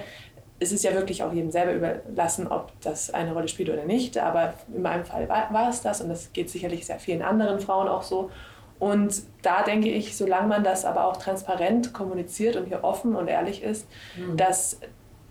Es 0.62 0.72
ist 0.72 0.84
ja 0.84 0.94
wirklich 0.94 1.24
auch 1.24 1.34
jedem 1.34 1.50
selber 1.50 1.74
überlassen, 1.74 2.48
ob 2.48 2.72
das 2.82 3.12
eine 3.12 3.34
Rolle 3.34 3.48
spielt 3.48 3.70
oder 3.70 3.84
nicht, 3.84 4.18
aber 4.18 4.54
in 4.74 4.84
meinem 4.84 5.06
Fall 5.06 5.28
war, 5.28 5.52
war 5.52 5.70
es 5.70 5.82
das 5.82 6.02
und 6.02 6.10
das 6.10 6.32
geht 6.34 6.52
sicherlich 6.52 6.86
sehr 6.86 7.00
vielen 7.00 7.24
anderen 7.24 7.60
Frauen 7.60 7.88
auch 7.88 8.04
so. 8.04 8.30
Und 8.80 9.24
da 9.42 9.64
denke 9.64 9.90
ich, 9.90 10.16
solange 10.16 10.48
man 10.48 10.64
das 10.64 10.86
aber 10.86 11.06
auch 11.06 11.18
transparent 11.18 11.94
kommuniziert 11.94 12.56
und 12.56 12.68
hier 12.68 12.84
offen 12.84 13.16
und 13.16 13.28
ehrlich 13.28 13.64
ist, 13.64 13.88
mhm. 14.16 14.38
dass 14.38 14.78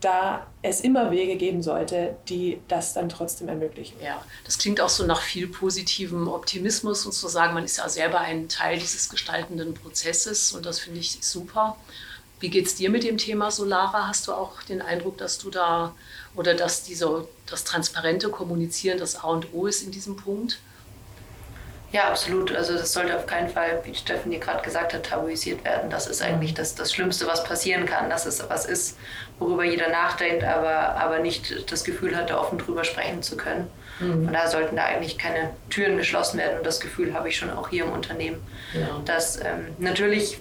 da 0.01 0.47
es 0.63 0.81
immer 0.81 1.11
Wege 1.11 1.37
geben 1.37 1.63
sollte, 1.63 2.17
die 2.29 2.61
das 2.69 2.95
dann 2.95 3.09
trotzdem 3.09 3.49
ermöglichen. 3.49 3.97
Ja, 4.03 4.25
das 4.45 4.59
klingt 4.59 4.81
auch 4.81 4.89
so 4.89 5.05
nach 5.05 5.21
viel 5.21 5.47
positivem 5.47 6.29
Optimismus 6.29 7.05
und 7.07 7.13
zu 7.13 7.29
sagen, 7.29 7.55
man 7.55 7.65
ist 7.65 7.79
ja 7.79 7.89
selber 7.89 8.21
ein 8.21 8.49
Teil 8.49 8.79
dieses 8.79 9.09
gestaltenden 9.09 9.75
Prozesses 9.75 10.53
und 10.53 10.65
das 10.65 10.81
finde 10.81 11.01
ich 11.01 11.19
super. 11.21 11.77
Wie 12.41 12.49
geht 12.49 12.67
es 12.67 12.75
dir 12.75 12.89
mit 12.89 13.05
dem 13.05 13.19
Thema 13.19 13.51
Solara? 13.51 14.09
Hast 14.09 14.27
du 14.27 14.33
auch 14.33 14.63
den 14.63 14.81
Eindruck, 14.81 15.19
dass 15.19 15.39
du 15.39 15.51
da 15.51 15.95
oder 16.35 16.55
dass 16.55 16.83
diese, 16.83 17.29
das 17.47 17.65
transparente 17.65 18.31
Kommunizieren 18.31 18.99
das 18.99 19.23
A 19.23 19.29
und 19.29 19.53
O 19.53 19.67
ist 19.67 19.83
in 19.83 19.91
diesem 19.91 20.17
Punkt? 20.17 20.59
Ja, 21.93 22.09
absolut. 22.09 22.55
Also 22.55 22.75
das 22.75 22.93
sollte 22.93 23.17
auf 23.17 23.27
keinen 23.27 23.49
Fall, 23.49 23.81
wie 23.85 23.95
Steffen 23.95 24.31
dir 24.31 24.39
gerade 24.39 24.63
gesagt 24.63 24.95
hat, 24.95 25.07
tabuisiert 25.07 25.65
werden. 25.65 25.91
Das 25.91 26.07
ist 26.07 26.23
eigentlich 26.23 26.55
das, 26.55 26.75
das 26.77 26.93
Schlimmste, 26.93 27.27
was 27.27 27.43
passieren 27.43 27.85
kann, 27.85 28.09
dass 28.09 28.27
es 28.27 28.49
was 28.49 28.65
ist, 28.65 28.97
worüber 29.39 29.65
jeder 29.65 29.89
nachdenkt, 29.89 30.45
aber, 30.45 30.97
aber 30.97 31.19
nicht 31.19 31.71
das 31.71 31.83
Gefühl 31.83 32.17
hat, 32.17 32.31
da 32.31 32.39
offen 32.39 32.59
drüber 32.59 32.85
sprechen 32.85 33.23
zu 33.23 33.37
können. 33.37 33.69
Mhm. 33.99 34.25
Von 34.25 34.33
daher 34.33 34.49
sollten 34.49 34.77
da 34.77 34.85
eigentlich 34.85 35.19
keine 35.19 35.51
Türen 35.69 35.97
geschlossen 35.97 36.39
werden 36.39 36.59
und 36.59 36.65
das 36.65 36.79
Gefühl 36.79 37.13
habe 37.13 37.29
ich 37.29 37.37
schon 37.37 37.51
auch 37.51 37.69
hier 37.69 37.85
im 37.85 37.93
Unternehmen. 37.93 38.41
Ja. 38.73 39.01
Dass 39.05 39.39
ähm, 39.39 39.75
natürlich 39.79 40.39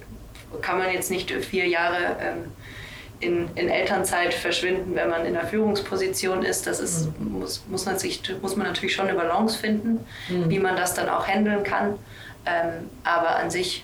kann 0.61 0.77
man 0.77 0.91
jetzt 0.91 1.11
nicht 1.11 1.31
vier 1.31 1.67
Jahre 1.67 2.17
ähm, 2.19 2.51
in, 3.19 3.49
in 3.55 3.69
Elternzeit 3.69 4.33
verschwinden, 4.33 4.95
wenn 4.95 5.09
man 5.09 5.25
in 5.25 5.35
einer 5.35 5.47
Führungsposition 5.47 6.43
ist. 6.43 6.67
Das 6.67 6.79
ist, 6.79 7.07
mhm. 7.19 7.39
muss, 7.39 7.63
muss, 7.67 7.85
natürlich, 7.85 8.21
muss 8.41 8.55
man 8.55 8.67
natürlich 8.67 8.95
schon 8.95 9.07
eine 9.07 9.17
Balance 9.17 9.57
finden, 9.57 10.05
mhm. 10.29 10.49
wie 10.49 10.59
man 10.59 10.75
das 10.75 10.93
dann 10.93 11.09
auch 11.09 11.27
handeln 11.27 11.63
kann. 11.63 11.99
Ähm, 12.45 12.89
aber 13.03 13.35
an 13.35 13.51
sich 13.51 13.83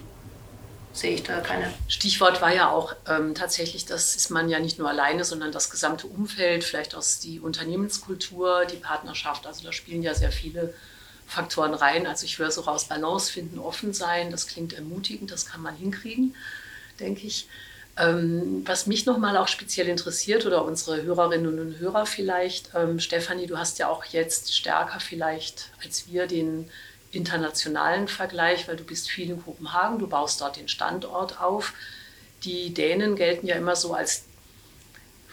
sehe 0.93 1.13
ich 1.15 1.23
da 1.23 1.41
keine. 1.41 1.71
Stichwort 1.89 2.41
war 2.41 2.53
ja 2.53 2.69
auch 2.71 2.95
ähm, 3.09 3.35
tatsächlich, 3.35 3.85
das 3.85 4.15
ist 4.15 4.29
man 4.29 4.47
ja 4.47 4.59
nicht 4.59 4.79
nur 4.79 4.89
alleine, 4.89 5.25
sondern 5.25 5.51
das 5.51 5.69
gesamte 5.69 6.07
Umfeld, 6.07 6.63
vielleicht 6.63 6.95
auch 6.95 7.03
die 7.21 7.41
Unternehmenskultur, 7.41 8.65
die 8.65 8.77
Partnerschaft. 8.77 9.45
Also 9.45 9.65
da 9.65 9.73
spielen 9.73 10.01
ja 10.01 10.13
sehr 10.13 10.31
viele 10.31 10.73
Faktoren 11.25 11.73
rein. 11.73 12.07
Also 12.07 12.25
ich 12.25 12.37
höre 12.37 12.51
so 12.51 12.61
raus, 12.61 12.85
Balance 12.85 13.31
finden, 13.31 13.59
offen 13.59 13.93
sein, 13.93 14.31
das 14.31 14.47
klingt 14.47 14.73
ermutigend, 14.73 15.31
das 15.31 15.45
kann 15.45 15.61
man 15.61 15.75
hinkriegen, 15.75 16.35
denke 16.99 17.25
ich. 17.27 17.47
Ähm, 17.97 18.63
was 18.65 18.87
mich 18.87 19.05
nochmal 19.05 19.37
auch 19.37 19.47
speziell 19.47 19.87
interessiert 19.87 20.45
oder 20.45 20.65
unsere 20.65 21.03
Hörerinnen 21.03 21.59
und 21.59 21.79
Hörer 21.79 22.05
vielleicht, 22.05 22.71
ähm, 22.75 22.99
Stefanie, 22.99 23.47
du 23.47 23.57
hast 23.57 23.79
ja 23.79 23.87
auch 23.87 24.03
jetzt 24.05 24.53
stärker 24.53 24.99
vielleicht 24.99 25.69
als 25.81 26.07
wir 26.07 26.27
den 26.27 26.69
internationalen 27.11 28.09
Vergleich, 28.09 28.67
weil 28.67 28.75
du 28.75 28.83
bist 28.83 29.09
viel 29.09 29.29
in 29.29 29.41
Kopenhagen, 29.41 29.99
du 29.99 30.07
baust 30.07 30.41
dort 30.41 30.57
den 30.57 30.67
Standort 30.67 31.39
auf. 31.39 31.73
Die 32.43 32.73
Dänen 32.73 33.15
gelten 33.15 33.47
ja 33.47 33.55
immer 33.55 33.77
so 33.77 33.93
als 33.93 34.25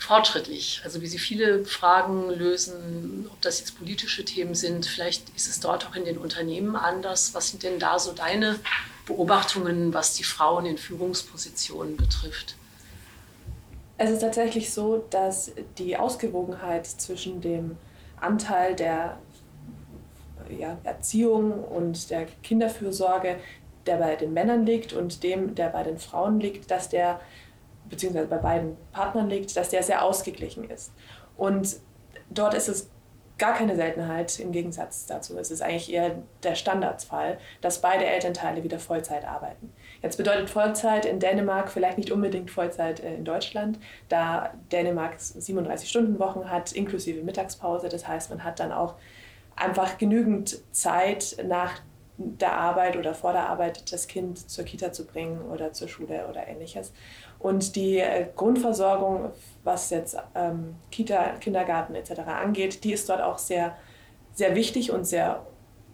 fortschrittlich, 0.03 0.83
also 0.85 1.01
wie 1.01 1.07
sie 1.07 1.19
viele 1.19 1.65
Fragen 1.65 2.31
lösen, 2.31 3.27
ob 3.31 3.41
das 3.41 3.61
jetzt 3.61 3.79
politische 3.79 4.25
Themen 4.25 4.55
sind, 4.55 4.87
vielleicht 4.87 5.29
ist 5.37 5.49
es 5.49 5.61
dort 5.61 5.87
auch 5.87 5.95
in 5.95 6.05
den 6.05 6.19
Unternehmen 6.19 6.77
anders. 6.77 7.35
Was 7.35 7.51
sind 7.51 7.63
denn 7.63 7.79
da 7.79 7.99
so 7.99 8.13
deine 8.13 8.59
Beobachtungen, 9.07 9.95
was 9.95 10.15
die 10.15 10.25
Frauen 10.25 10.67
in 10.67 10.79
Führungspositionen 10.79 11.97
betrifft? 11.97 12.57
Es 13.99 14.11
ist 14.11 14.21
tatsächlich 14.21 14.73
so, 14.73 15.05
dass 15.11 15.53
die 15.79 15.97
Ausgewogenheit 15.97 16.87
zwischen 16.87 17.41
dem 17.41 17.77
Anteil 18.21 18.75
der 18.75 19.19
ja, 20.59 20.79
Erziehung 20.85 21.53
und 21.65 22.11
der 22.11 22.27
Kinderfürsorge 22.43 23.39
der 23.87 23.97
bei 23.97 24.17
den 24.17 24.33
Männern 24.33 24.65
liegt 24.65 24.93
und 24.93 25.23
dem, 25.23 25.55
der 25.55 25.69
bei 25.69 25.83
den 25.83 25.99
Frauen 25.99 26.41
liegt, 26.41 26.71
dass 26.71 26.89
der, 26.89 27.21
beziehungsweise 27.93 28.27
bei 28.27 28.39
beiden 28.39 28.77
Partnern 28.91 29.29
liegt, 29.29 29.55
dass 29.57 29.69
der 29.69 29.83
sehr 29.83 30.03
ausgeglichen 30.03 30.69
ist. 30.69 30.93
Und 31.37 31.77
dort 32.31 32.55
ist 32.55 32.69
es 32.69 32.89
gar 33.39 33.55
keine 33.55 33.77
Seltenheit 33.77 34.39
im 34.41 34.53
Gegensatz 34.53 35.07
dazu. 35.07 35.37
Es 35.37 35.51
ist 35.51 35.63
eigentlich 35.63 35.93
eher 35.93 36.23
der 36.43 36.55
Standardfall, 36.55 37.39
dass 37.61 37.81
beide 37.81 38.07
Elternteile 38.07 38.63
wieder 38.63 38.79
Vollzeit 38.79 39.25
arbeiten. 39.27 39.73
Jetzt 40.01 40.17
bedeutet 40.17 40.49
Vollzeit 40.49 41.05
in 41.05 41.19
Dänemark 41.19 41.71
vielleicht 41.71 41.99
nicht 41.99 42.11
unbedingt 42.11 42.51
Vollzeit 42.51 43.01
äh, 43.01 43.15
in 43.15 43.25
Deutschland, 43.25 43.79
da 44.09 44.55
Dänemark 44.71 45.17
37-Stunden-Wochen 45.17 46.49
hat, 46.49 46.73
inklusive 46.73 47.23
Mittagspause. 47.23 47.89
Das 47.89 48.09
heißt, 48.09 48.31
man 48.31 48.43
hat 48.43 48.59
dann 48.59 48.73
auch 48.73 48.95
einfach 49.55 49.99
genügend 49.99 50.59
Zeit 50.73 51.37
nach 51.45 51.81
der 52.17 52.57
Arbeit 52.57 52.97
oder 52.97 53.15
vor 53.15 53.33
der 53.33 53.49
Arbeit 53.49 53.93
das 53.93 54.07
Kind 54.07 54.51
zur 54.51 54.65
Kita 54.65 54.93
zu 54.93 55.07
bringen 55.07 55.43
oder 55.51 55.73
zur 55.73 55.89
Schule 55.89 56.27
oder 56.29 56.47
ähnliches. 56.47 56.93
Und 57.43 57.75
die 57.75 57.99
äh, 57.99 58.27
Grundversorgung, 58.37 59.33
was 59.65 59.91
jetzt 59.91 60.17
ähm, 60.35 60.77
Kita, 60.91 61.35
Kindergarten 61.41 61.95
etc. 61.95 62.21
angeht, 62.21 62.85
die 62.85 62.93
ist 62.93 63.09
dort 63.09 63.21
auch 63.21 63.39
sehr, 63.39 63.77
sehr 64.33 64.55
wichtig 64.55 64.93
und 64.93 65.05
sehr 65.05 65.45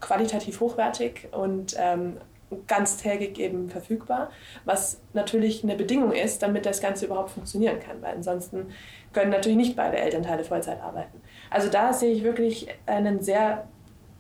qualitativ 0.00 0.61
hochwertig 0.61 1.28
und 1.33 1.75
ähm, 1.78 2.19
ganztägig 2.67 3.38
eben 3.38 3.69
verfügbar, 3.69 4.31
was 4.64 5.00
natürlich 5.12 5.62
eine 5.64 5.75
Bedingung 5.75 6.12
ist, 6.12 6.43
damit 6.43 6.67
das 6.67 6.81
Ganze 6.81 7.07
überhaupt 7.07 7.31
funktionieren 7.31 7.78
kann, 7.81 8.00
weil 8.00 8.14
ansonsten 8.14 8.69
können 9.12 9.31
natürlich 9.31 9.59
nicht 9.59 9.76
beide 9.76 9.99
Elternteile 9.99 10.45
Vollzeit 10.45 10.81
arbeiten. 10.81 11.21
Also 11.50 11.69
da 11.69 11.93
sehe 11.93 12.12
ich 12.12 12.25
wirklich 12.25 12.69
einen 12.87 13.23
sehr 13.23 13.69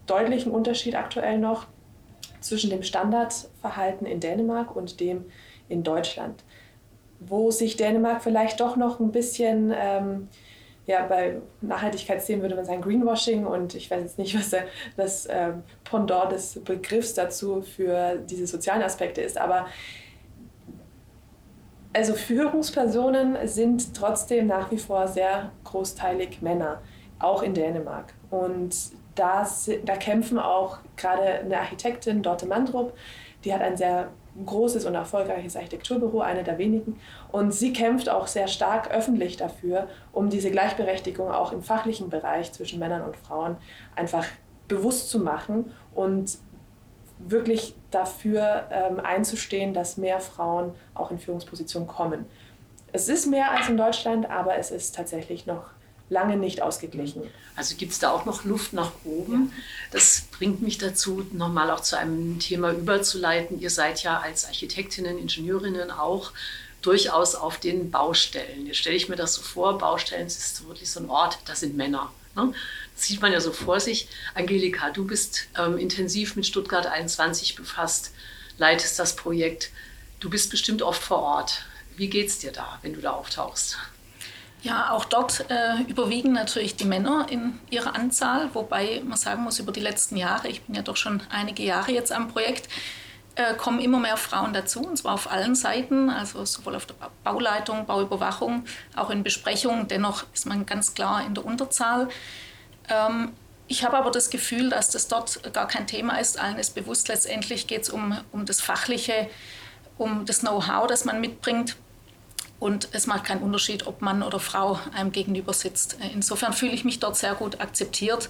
deutlichen 0.06 0.52
Unterschied 0.52 0.94
aktuell 0.94 1.38
noch 1.38 1.66
zwischen 2.40 2.70
dem 2.70 2.82
Standardverhalten 2.82 4.06
in 4.06 4.20
Dänemark 4.20 4.74
und 4.74 5.00
dem 5.00 5.26
in 5.68 5.82
Deutschland, 5.82 6.44
wo 7.20 7.50
sich 7.50 7.76
Dänemark 7.76 8.22
vielleicht 8.22 8.60
doch 8.60 8.76
noch 8.76 9.00
ein 9.00 9.12
bisschen 9.12 9.72
ähm, 9.76 10.28
ja, 10.88 11.04
bei 11.04 11.36
Nachhaltigkeitsthemen 11.60 12.40
würde 12.40 12.56
man 12.56 12.64
sagen 12.64 12.80
Greenwashing 12.80 13.44
und 13.44 13.74
ich 13.74 13.90
weiß 13.90 14.02
jetzt 14.02 14.18
nicht, 14.18 14.34
was 14.38 14.50
der, 14.50 14.64
das 14.96 15.26
äh, 15.26 15.52
Pendant 15.84 16.32
des 16.32 16.60
Begriffs 16.64 17.14
dazu 17.14 17.62
für 17.62 18.16
diese 18.16 18.46
sozialen 18.46 18.82
Aspekte 18.82 19.20
ist, 19.20 19.38
aber 19.38 19.66
also 21.92 22.14
Führungspersonen 22.14 23.36
sind 23.46 23.94
trotzdem 23.94 24.46
nach 24.46 24.70
wie 24.70 24.78
vor 24.78 25.08
sehr 25.08 25.52
großteilig 25.64 26.42
Männer, 26.42 26.80
auch 27.18 27.42
in 27.42 27.54
Dänemark. 27.54 28.14
Und 28.30 28.74
das, 29.18 29.70
da 29.84 29.96
kämpfen 29.96 30.38
auch 30.38 30.78
gerade 30.96 31.22
eine 31.22 31.58
Architektin, 31.58 32.22
Dorte 32.22 32.46
Mandrup, 32.46 32.92
die 33.44 33.52
hat 33.52 33.60
ein 33.60 33.76
sehr 33.76 34.10
großes 34.44 34.84
und 34.84 34.94
erfolgreiches 34.94 35.56
Architekturbüro, 35.56 36.20
eine 36.20 36.44
der 36.44 36.58
wenigen. 36.58 37.00
Und 37.32 37.52
sie 37.52 37.72
kämpft 37.72 38.08
auch 38.08 38.26
sehr 38.26 38.48
stark 38.48 38.90
öffentlich 38.90 39.36
dafür, 39.36 39.88
um 40.12 40.30
diese 40.30 40.50
Gleichberechtigung 40.50 41.30
auch 41.30 41.52
im 41.52 41.62
fachlichen 41.62 42.08
Bereich 42.08 42.52
zwischen 42.52 42.78
Männern 42.78 43.02
und 43.02 43.16
Frauen 43.16 43.56
einfach 43.96 44.26
bewusst 44.68 45.10
zu 45.10 45.18
machen 45.18 45.72
und 45.94 46.38
wirklich 47.18 47.74
dafür 47.90 48.68
ähm, 48.70 49.00
einzustehen, 49.00 49.74
dass 49.74 49.96
mehr 49.96 50.20
Frauen 50.20 50.74
auch 50.94 51.10
in 51.10 51.18
Führungspositionen 51.18 51.88
kommen. 51.88 52.26
Es 52.92 53.08
ist 53.08 53.26
mehr 53.26 53.50
als 53.50 53.68
in 53.68 53.76
Deutschland, 53.76 54.30
aber 54.30 54.56
es 54.56 54.70
ist 54.70 54.94
tatsächlich 54.94 55.46
noch 55.46 55.64
lange 56.10 56.36
nicht 56.36 56.62
ausgeglichen. 56.62 57.22
Also 57.56 57.76
gibt 57.76 57.92
es 57.92 57.98
da 57.98 58.10
auch 58.10 58.24
noch 58.24 58.44
Luft 58.44 58.72
nach 58.72 58.92
oben. 59.04 59.52
Das 59.90 60.24
bringt 60.30 60.62
mich 60.62 60.78
dazu, 60.78 61.26
nochmal 61.32 61.70
auch 61.70 61.80
zu 61.80 61.98
einem 61.98 62.38
Thema 62.38 62.72
überzuleiten. 62.72 63.60
Ihr 63.60 63.70
seid 63.70 64.02
ja 64.02 64.20
als 64.20 64.46
Architektinnen, 64.46 65.18
Ingenieurinnen 65.18 65.90
auch 65.90 66.32
durchaus 66.82 67.34
auf 67.34 67.58
den 67.58 67.90
Baustellen. 67.90 68.66
Jetzt 68.66 68.78
stelle 68.78 68.96
ich 68.96 69.08
mir 69.08 69.16
das 69.16 69.34
so 69.34 69.42
vor, 69.42 69.78
Baustellen 69.78 70.26
ist 70.26 70.66
wirklich 70.66 70.90
so 70.90 71.00
ein 71.00 71.10
Ort, 71.10 71.38
da 71.44 71.54
sind 71.54 71.76
Männer. 71.76 72.12
Ne? 72.36 72.52
Das 72.94 73.06
sieht 73.06 73.20
man 73.20 73.32
ja 73.32 73.40
so 73.40 73.52
vor 73.52 73.80
sich. 73.80 74.08
Angelika, 74.34 74.90
du 74.90 75.04
bist 75.04 75.48
ähm, 75.58 75.76
intensiv 75.78 76.36
mit 76.36 76.46
Stuttgart 76.46 76.86
21 76.86 77.56
befasst, 77.56 78.12
leitest 78.58 78.98
das 78.98 79.16
Projekt. 79.16 79.70
Du 80.20 80.30
bist 80.30 80.50
bestimmt 80.50 80.82
oft 80.82 81.02
vor 81.02 81.18
Ort. 81.18 81.64
Wie 81.96 82.08
geht 82.08 82.28
es 82.28 82.38
dir 82.38 82.52
da, 82.52 82.78
wenn 82.82 82.94
du 82.94 83.00
da 83.00 83.12
auftauchst? 83.12 83.76
Ja, 84.62 84.90
auch 84.90 85.04
dort 85.04 85.44
äh, 85.50 85.82
überwiegen 85.86 86.32
natürlich 86.32 86.74
die 86.74 86.84
Männer 86.84 87.26
in 87.30 87.60
ihrer 87.70 87.94
Anzahl, 87.94 88.50
wobei 88.54 89.02
man 89.04 89.16
sagen 89.16 89.42
muss, 89.42 89.60
über 89.60 89.70
die 89.70 89.80
letzten 89.80 90.16
Jahre, 90.16 90.48
ich 90.48 90.62
bin 90.62 90.74
ja 90.74 90.82
doch 90.82 90.96
schon 90.96 91.22
einige 91.30 91.62
Jahre 91.62 91.92
jetzt 91.92 92.10
am 92.10 92.28
Projekt, 92.28 92.68
äh, 93.36 93.54
kommen 93.54 93.78
immer 93.78 94.00
mehr 94.00 94.16
Frauen 94.16 94.52
dazu, 94.52 94.80
und 94.80 94.96
zwar 94.96 95.14
auf 95.14 95.30
allen 95.30 95.54
Seiten, 95.54 96.10
also 96.10 96.44
sowohl 96.44 96.74
auf 96.74 96.86
der 96.86 96.96
Bauleitung, 97.22 97.86
Bauüberwachung, 97.86 98.64
auch 98.96 99.10
in 99.10 99.22
Besprechungen. 99.22 99.86
Dennoch 99.86 100.24
ist 100.34 100.46
man 100.46 100.66
ganz 100.66 100.92
klar 100.94 101.24
in 101.24 101.34
der 101.34 101.44
Unterzahl. 101.44 102.08
Ähm, 102.88 103.32
ich 103.68 103.84
habe 103.84 103.96
aber 103.96 104.10
das 104.10 104.30
Gefühl, 104.30 104.70
dass 104.70 104.90
das 104.90 105.06
dort 105.06 105.52
gar 105.52 105.68
kein 105.68 105.86
Thema 105.86 106.18
ist. 106.18 106.36
Allen 106.36 106.58
ist 106.58 106.74
bewusst, 106.74 107.06
letztendlich 107.06 107.68
geht 107.68 107.82
es 107.82 107.90
um, 107.90 108.18
um 108.32 108.44
das 108.44 108.60
Fachliche, 108.60 109.28
um 109.98 110.24
das 110.24 110.40
Know-how, 110.40 110.88
das 110.88 111.04
man 111.04 111.20
mitbringt. 111.20 111.76
Und 112.60 112.88
es 112.92 113.06
macht 113.06 113.24
keinen 113.24 113.42
Unterschied, 113.42 113.86
ob 113.86 114.02
Mann 114.02 114.22
oder 114.22 114.40
Frau 114.40 114.80
einem 114.94 115.12
gegenüber 115.12 115.52
sitzt. 115.52 115.96
Insofern 116.12 116.52
fühle 116.52 116.72
ich 116.72 116.84
mich 116.84 116.98
dort 116.98 117.16
sehr 117.16 117.34
gut 117.34 117.60
akzeptiert 117.60 118.28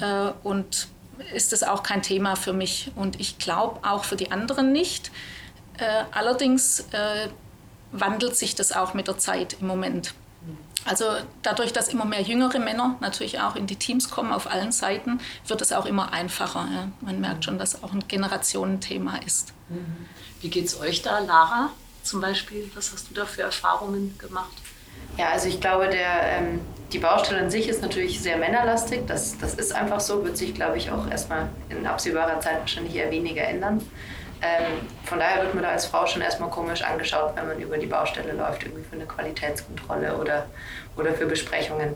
äh, 0.00 0.30
und 0.42 0.88
ist 1.34 1.52
es 1.52 1.62
auch 1.62 1.82
kein 1.82 2.02
Thema 2.02 2.36
für 2.36 2.54
mich. 2.54 2.92
Und 2.96 3.20
ich 3.20 3.38
glaube 3.38 3.80
auch 3.86 4.04
für 4.04 4.16
die 4.16 4.30
anderen 4.30 4.72
nicht. 4.72 5.10
Äh, 5.78 6.04
allerdings 6.12 6.80
äh, 6.92 7.28
wandelt 7.92 8.36
sich 8.36 8.54
das 8.54 8.72
auch 8.72 8.94
mit 8.94 9.08
der 9.08 9.18
Zeit 9.18 9.56
im 9.60 9.66
Moment. 9.66 10.14
Also 10.84 11.04
dadurch, 11.42 11.72
dass 11.72 11.88
immer 11.88 12.04
mehr 12.04 12.22
jüngere 12.22 12.58
Männer 12.58 12.96
natürlich 13.00 13.40
auch 13.40 13.54
in 13.54 13.66
die 13.66 13.76
Teams 13.76 14.10
kommen 14.10 14.32
auf 14.32 14.50
allen 14.50 14.72
Seiten, 14.72 15.20
wird 15.46 15.60
es 15.62 15.72
auch 15.72 15.86
immer 15.86 16.12
einfacher. 16.12 16.68
Ja. 16.72 16.88
Man 17.00 17.20
merkt 17.20 17.44
schon, 17.44 17.58
dass 17.58 17.84
auch 17.84 17.92
ein 17.92 18.02
Generationenthema 18.08 19.18
ist. 19.18 19.52
Wie 20.40 20.48
geht 20.48 20.66
es 20.66 20.80
euch 20.80 21.02
da, 21.02 21.20
Lara? 21.20 21.70
Zum 22.02 22.20
Beispiel? 22.20 22.70
Was 22.74 22.92
hast 22.92 23.10
du 23.10 23.14
da 23.14 23.24
für 23.24 23.42
Erfahrungen 23.42 24.16
gemacht? 24.18 24.52
Ja, 25.18 25.30
also 25.30 25.48
ich 25.48 25.60
glaube, 25.60 25.88
der, 25.88 26.22
ähm, 26.22 26.60
die 26.92 26.98
Baustelle 26.98 27.40
an 27.40 27.50
sich 27.50 27.68
ist 27.68 27.82
natürlich 27.82 28.20
sehr 28.20 28.36
männerlastig. 28.36 29.06
Das, 29.06 29.38
das 29.38 29.54
ist 29.54 29.74
einfach 29.74 30.00
so, 30.00 30.24
wird 30.24 30.36
sich, 30.36 30.54
glaube 30.54 30.78
ich, 30.78 30.90
auch 30.90 31.10
erstmal 31.10 31.48
in 31.68 31.86
absehbarer 31.86 32.40
Zeit 32.40 32.60
wahrscheinlich 32.60 32.94
eher 32.94 33.10
weniger 33.10 33.42
ändern. 33.42 33.82
Ähm, 34.42 34.88
von 35.04 35.20
daher 35.20 35.44
wird 35.44 35.54
man 35.54 35.62
da 35.62 35.70
als 35.70 35.86
Frau 35.86 36.06
schon 36.06 36.20
erstmal 36.20 36.50
komisch 36.50 36.82
angeschaut, 36.82 37.32
wenn 37.36 37.46
man 37.46 37.60
über 37.60 37.78
die 37.78 37.86
Baustelle 37.86 38.32
läuft, 38.32 38.64
irgendwie 38.64 38.82
für 38.82 38.96
eine 38.96 39.06
Qualitätskontrolle 39.06 40.16
oder, 40.16 40.46
oder 40.96 41.14
für 41.14 41.26
Besprechungen. 41.26 41.94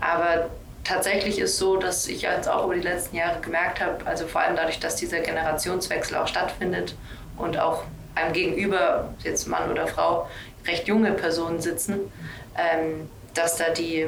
Aber 0.00 0.50
tatsächlich 0.84 1.40
ist 1.40 1.58
so, 1.58 1.76
dass 1.78 2.06
ich 2.06 2.22
jetzt 2.22 2.48
auch 2.48 2.66
über 2.66 2.74
die 2.74 2.82
letzten 2.82 3.16
Jahre 3.16 3.40
gemerkt 3.40 3.80
habe, 3.80 4.06
also 4.06 4.28
vor 4.28 4.40
allem 4.40 4.54
dadurch, 4.54 4.78
dass 4.78 4.96
dieser 4.96 5.18
Generationswechsel 5.18 6.16
auch 6.16 6.28
stattfindet 6.28 6.94
und 7.36 7.58
auch 7.58 7.82
einem 8.14 8.32
gegenüber, 8.32 9.14
jetzt 9.22 9.46
Mann 9.46 9.70
oder 9.70 9.86
Frau, 9.86 10.28
recht 10.66 10.88
junge 10.88 11.12
Personen 11.12 11.60
sitzen, 11.60 12.12
ähm, 12.56 13.08
dass 13.34 13.56
da 13.56 13.70
die, 13.70 14.06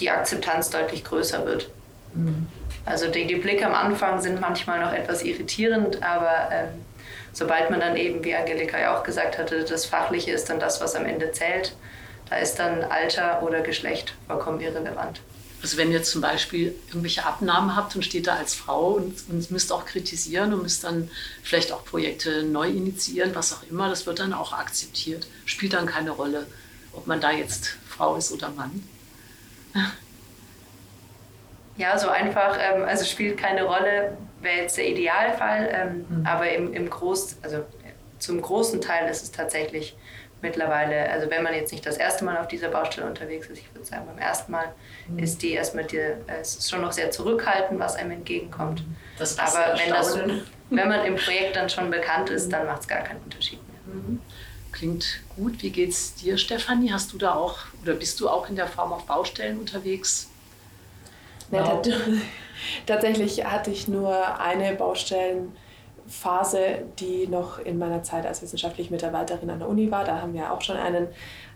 die 0.00 0.10
Akzeptanz 0.10 0.70
deutlich 0.70 1.04
größer 1.04 1.44
wird. 1.44 1.70
Mhm. 2.14 2.46
Also 2.84 3.08
die, 3.08 3.26
die 3.26 3.36
Blicke 3.36 3.66
am 3.66 3.74
Anfang 3.74 4.20
sind 4.20 4.40
manchmal 4.40 4.80
noch 4.80 4.92
etwas 4.92 5.22
irritierend, 5.22 6.02
aber 6.02 6.48
ähm, 6.52 6.68
sobald 7.32 7.70
man 7.70 7.80
dann 7.80 7.96
eben, 7.96 8.24
wie 8.24 8.34
Angelika 8.34 8.78
ja 8.78 8.96
auch 8.96 9.02
gesagt 9.02 9.38
hatte, 9.38 9.64
das 9.64 9.84
Fachliche 9.84 10.30
ist 10.30 10.48
dann 10.48 10.58
das, 10.58 10.80
was 10.80 10.94
am 10.94 11.04
Ende 11.04 11.32
zählt, 11.32 11.76
da 12.30 12.36
ist 12.36 12.58
dann 12.58 12.84
Alter 12.84 13.42
oder 13.42 13.60
Geschlecht 13.60 14.14
vollkommen 14.26 14.60
irrelevant. 14.60 15.20
Also 15.60 15.76
wenn 15.76 15.90
ihr 15.90 16.02
zum 16.02 16.20
Beispiel 16.20 16.74
irgendwelche 16.88 17.26
Abnahmen 17.26 17.74
habt 17.74 17.96
und 17.96 18.04
steht 18.04 18.26
da 18.26 18.36
als 18.36 18.54
Frau 18.54 18.92
und, 18.92 19.28
und 19.28 19.50
müsst 19.50 19.72
auch 19.72 19.84
kritisieren 19.84 20.54
und 20.54 20.62
müsst 20.62 20.84
dann 20.84 21.10
vielleicht 21.42 21.72
auch 21.72 21.84
Projekte 21.84 22.44
neu 22.44 22.68
initiieren, 22.68 23.34
was 23.34 23.52
auch 23.52 23.62
immer, 23.68 23.88
das 23.88 24.06
wird 24.06 24.20
dann 24.20 24.32
auch 24.32 24.52
akzeptiert. 24.52 25.26
Spielt 25.46 25.72
dann 25.72 25.86
keine 25.86 26.10
Rolle, 26.10 26.46
ob 26.92 27.06
man 27.06 27.20
da 27.20 27.32
jetzt 27.32 27.76
Frau 27.88 28.16
ist 28.16 28.30
oder 28.30 28.50
Mann. 28.50 28.88
Ja, 31.76 31.98
so 31.98 32.08
einfach, 32.08 32.56
ähm, 32.60 32.84
also 32.84 33.04
spielt 33.04 33.38
keine 33.38 33.64
Rolle, 33.64 34.16
wäre 34.40 34.62
jetzt 34.62 34.76
der 34.76 34.88
Idealfall, 34.88 35.68
ähm, 35.72 36.06
mhm. 36.08 36.26
aber 36.26 36.50
im, 36.50 36.72
im 36.72 36.90
Groß, 36.90 37.36
also 37.42 37.64
zum 38.18 38.40
großen 38.42 38.80
Teil 38.80 39.08
ist 39.08 39.22
es 39.22 39.30
tatsächlich 39.30 39.96
mittlerweile, 40.42 41.10
also 41.10 41.30
wenn 41.30 41.42
man 41.42 41.54
jetzt 41.54 41.72
nicht 41.72 41.84
das 41.84 41.96
erste 41.96 42.24
Mal 42.24 42.36
auf 42.38 42.48
dieser 42.48 42.68
Baustelle 42.68 43.06
unterwegs 43.06 43.48
ist, 43.48 43.58
ich 43.58 43.74
würde 43.74 43.86
sagen, 43.86 44.06
beim 44.06 44.18
ersten 44.18 44.52
Mal 44.52 44.72
mhm. 45.08 45.18
ist 45.18 45.42
die 45.42 45.52
erstmal 45.52 45.84
dir, 45.84 46.18
es 46.40 46.56
ist 46.56 46.70
schon 46.70 46.80
noch 46.80 46.92
sehr 46.92 47.10
zurückhaltend, 47.10 47.80
was 47.80 47.96
einem 47.96 48.12
entgegenkommt. 48.12 48.82
Das 49.18 49.38
Aber 49.38 49.78
wenn, 49.78 49.90
das, 49.90 50.16
wenn 50.70 50.88
man 50.88 51.04
im 51.04 51.16
Projekt 51.16 51.56
dann 51.56 51.68
schon 51.68 51.90
bekannt 51.90 52.30
ist, 52.30 52.52
dann 52.52 52.66
macht 52.66 52.82
es 52.82 52.88
gar 52.88 53.02
keinen 53.02 53.20
Unterschied 53.22 53.60
mehr. 53.68 53.94
Mhm. 53.94 54.20
Klingt 54.70 55.20
gut. 55.34 55.62
Wie 55.62 55.70
geht's 55.70 56.14
dir, 56.14 56.38
Stefanie? 56.38 56.92
Hast 56.92 57.12
du 57.12 57.18
da 57.18 57.34
auch 57.34 57.58
oder 57.82 57.94
bist 57.94 58.20
du 58.20 58.28
auch 58.28 58.48
in 58.48 58.56
der 58.56 58.66
Form 58.66 58.92
auf 58.92 59.04
Baustellen 59.06 59.58
unterwegs? 59.58 60.28
Ja, 61.50 61.80
tatsächlich 62.86 63.44
hatte 63.44 63.70
ich 63.70 63.88
nur 63.88 64.38
eine 64.38 64.74
Baustellen 64.74 65.56
Phase, 66.08 66.84
die 66.98 67.26
noch 67.26 67.58
in 67.58 67.78
meiner 67.78 68.02
Zeit 68.02 68.26
als 68.26 68.42
wissenschaftliche 68.42 68.90
Mitarbeiterin 68.90 69.50
an 69.50 69.58
der 69.58 69.68
Uni 69.68 69.90
war. 69.90 70.04
Da 70.04 70.20
haben 70.20 70.34
wir 70.34 70.52
auch 70.52 70.62
schon 70.62 70.76
einen, 70.76 71.08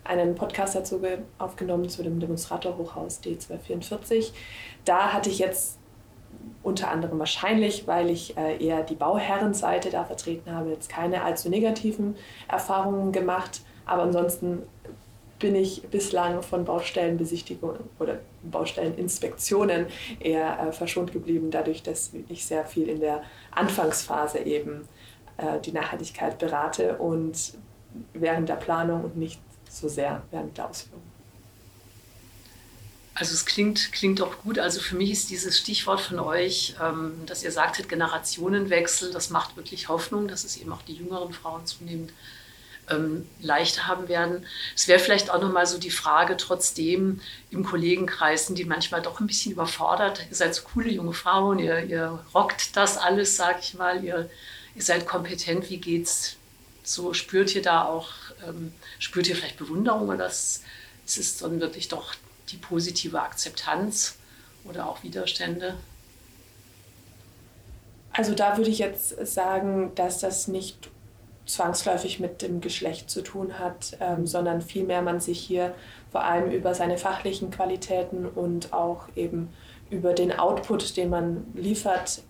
einen 0.03 0.35
Podcast 0.35 0.75
dazu 0.75 1.01
aufgenommen 1.39 1.89
zu 1.89 2.03
dem 2.03 2.19
Demonstratorhochhaus 2.19 3.21
D244. 3.21 4.31
Da 4.85 5.13
hatte 5.13 5.29
ich 5.29 5.39
jetzt 5.39 5.79
unter 6.61 6.89
anderem 6.89 7.19
wahrscheinlich, 7.19 7.87
weil 7.87 8.09
ich 8.09 8.37
äh, 8.37 8.63
eher 8.63 8.83
die 8.83 8.95
Bauherrenseite 8.95 9.89
da 9.89 10.05
vertreten 10.05 10.51
habe, 10.51 10.69
jetzt 10.69 10.89
keine 10.89 11.23
allzu 11.23 11.49
negativen 11.49 12.15
Erfahrungen 12.47 13.11
gemacht. 13.11 13.61
Aber 13.85 14.03
ansonsten 14.03 14.63
bin 15.43 15.55
ich 15.55 15.81
bislang 15.91 16.41
von 16.41 16.63
Baustellenbesichtigungen 16.63 17.81
oder 17.99 18.19
Baustelleninspektionen 18.43 19.87
eher 20.21 20.57
äh, 20.57 20.71
verschont 20.71 21.11
geblieben, 21.11 21.51
dadurch, 21.51 21.83
dass 21.83 22.11
ich 22.29 22.45
sehr 22.45 22.63
viel 22.63 22.87
in 22.87 23.01
der 23.01 23.23
Anfangsphase 23.51 24.39
eben 24.39 24.87
äh, 25.35 25.59
die 25.59 25.73
Nachhaltigkeit 25.73 26.39
berate 26.39 26.95
und 26.97 27.55
während 28.13 28.47
der 28.47 28.55
Planung 28.55 29.03
und 29.03 29.17
nicht 29.17 29.41
so 29.69 29.89
sehr 29.89 30.21
während 30.31 30.57
der 30.57 30.69
Ausführung. 30.69 31.03
Also 33.13 33.33
es 33.33 33.45
klingt, 33.45 33.91
klingt 33.91 34.21
doch 34.21 34.43
gut. 34.43 34.59
Also 34.59 34.79
für 34.79 34.95
mich 34.95 35.11
ist 35.11 35.29
dieses 35.29 35.59
Stichwort 35.59 35.99
von 35.99 36.19
euch, 36.19 36.75
ähm, 36.81 37.15
dass 37.25 37.43
ihr 37.43 37.51
sagtet, 37.51 37.89
Generationenwechsel, 37.89 39.11
das 39.11 39.29
macht 39.29 39.57
wirklich 39.57 39.89
Hoffnung, 39.89 40.29
dass 40.29 40.45
es 40.45 40.55
eben 40.55 40.71
auch 40.71 40.83
die 40.83 40.93
jüngeren 40.93 41.33
Frauen 41.33 41.65
zunehmend 41.65 42.13
ähm, 42.89 43.27
leichter 43.41 43.87
haben 43.87 44.07
werden. 44.07 44.45
Es 44.75 44.87
wäre 44.87 44.99
vielleicht 44.99 45.29
auch 45.29 45.41
nochmal 45.41 45.65
so 45.65 45.77
die 45.77 45.91
Frage, 45.91 46.37
trotzdem 46.37 47.21
im 47.49 47.63
Kollegenkreis 47.63 48.47
sind 48.47 48.57
die 48.57 48.65
manchmal 48.65 49.01
doch 49.01 49.19
ein 49.19 49.27
bisschen 49.27 49.51
überfordert. 49.51 50.25
Ihr 50.29 50.35
seid 50.35 50.55
so 50.55 50.63
coole 50.63 50.89
junge 50.89 51.13
Frauen, 51.13 51.59
ihr, 51.59 51.83
ihr 51.83 52.19
rockt 52.33 52.75
das 52.75 52.97
alles, 52.97 53.35
sag 53.35 53.59
ich 53.61 53.73
mal, 53.75 54.03
ihr, 54.03 54.29
ihr 54.75 54.81
seid 54.81 55.05
kompetent, 55.05 55.69
wie 55.69 55.77
geht's? 55.77 56.35
So 56.83 57.13
spürt 57.13 57.55
ihr 57.55 57.61
da 57.61 57.85
auch, 57.85 58.09
ähm, 58.45 58.73
spürt 58.99 59.27
ihr 59.27 59.35
vielleicht 59.35 59.57
Bewunderung 59.57 60.09
oder 60.09 60.27
ist 60.27 60.63
es 61.05 61.37
dann 61.37 61.61
wirklich 61.61 61.87
doch 61.87 62.13
die 62.49 62.57
positive 62.57 63.21
Akzeptanz 63.21 64.15
oder 64.65 64.87
auch 64.89 65.03
Widerstände? 65.03 65.75
Also 68.11 68.35
da 68.35 68.57
würde 68.57 68.69
ich 68.69 68.77
jetzt 68.77 69.25
sagen, 69.25 69.95
dass 69.95 70.19
das 70.19 70.47
nicht 70.47 70.89
zwangsläufig 71.45 72.19
mit 72.19 72.41
dem 72.41 72.61
Geschlecht 72.61 73.09
zu 73.09 73.21
tun 73.21 73.59
hat, 73.59 73.97
ähm, 73.99 74.25
sondern 74.25 74.61
vielmehr 74.61 75.01
man 75.01 75.19
sich 75.19 75.39
hier 75.39 75.73
vor 76.11 76.23
allem 76.23 76.51
über 76.51 76.73
seine 76.73 76.97
fachlichen 76.97 77.51
Qualitäten 77.51 78.25
und 78.25 78.71
auch 78.71 79.07
eben 79.15 79.49
über 79.89 80.13
den 80.13 80.37
Output, 80.37 80.95
den 80.95 81.09
man 81.09 81.45
liefert, 81.53 82.23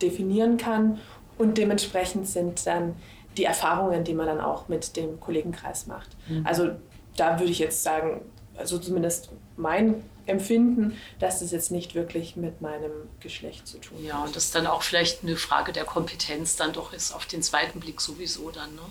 definieren 0.00 0.56
kann. 0.56 0.98
Und 1.36 1.58
dementsprechend 1.58 2.28
sind 2.28 2.66
dann 2.66 2.94
die 3.36 3.44
Erfahrungen, 3.44 4.04
die 4.04 4.14
man 4.14 4.26
dann 4.26 4.40
auch 4.40 4.68
mit 4.68 4.96
dem 4.96 5.20
Kollegenkreis 5.20 5.86
macht. 5.86 6.16
Mhm. 6.28 6.46
Also 6.46 6.70
da 7.16 7.38
würde 7.38 7.52
ich 7.52 7.58
jetzt 7.58 7.82
sagen, 7.82 8.22
also 8.56 8.78
zumindest 8.78 9.30
mein 9.56 10.02
Empfinden, 10.26 10.96
dass 11.18 11.40
das 11.40 11.50
jetzt 11.50 11.70
nicht 11.70 11.94
wirklich 11.94 12.36
mit 12.36 12.60
meinem 12.60 12.92
Geschlecht 13.20 13.66
zu 13.66 13.78
tun 13.78 13.98
hat. 13.98 14.04
Ja, 14.04 14.24
und 14.24 14.36
das 14.36 14.50
dann 14.50 14.66
auch 14.66 14.82
vielleicht 14.82 15.22
eine 15.22 15.36
Frage 15.36 15.72
der 15.72 15.84
Kompetenz 15.84 16.56
dann 16.56 16.72
doch 16.72 16.92
ist, 16.92 17.12
auf 17.12 17.26
den 17.26 17.42
zweiten 17.42 17.80
Blick 17.80 18.00
sowieso 18.00 18.50
dann. 18.50 18.74
Ne? 18.74 18.82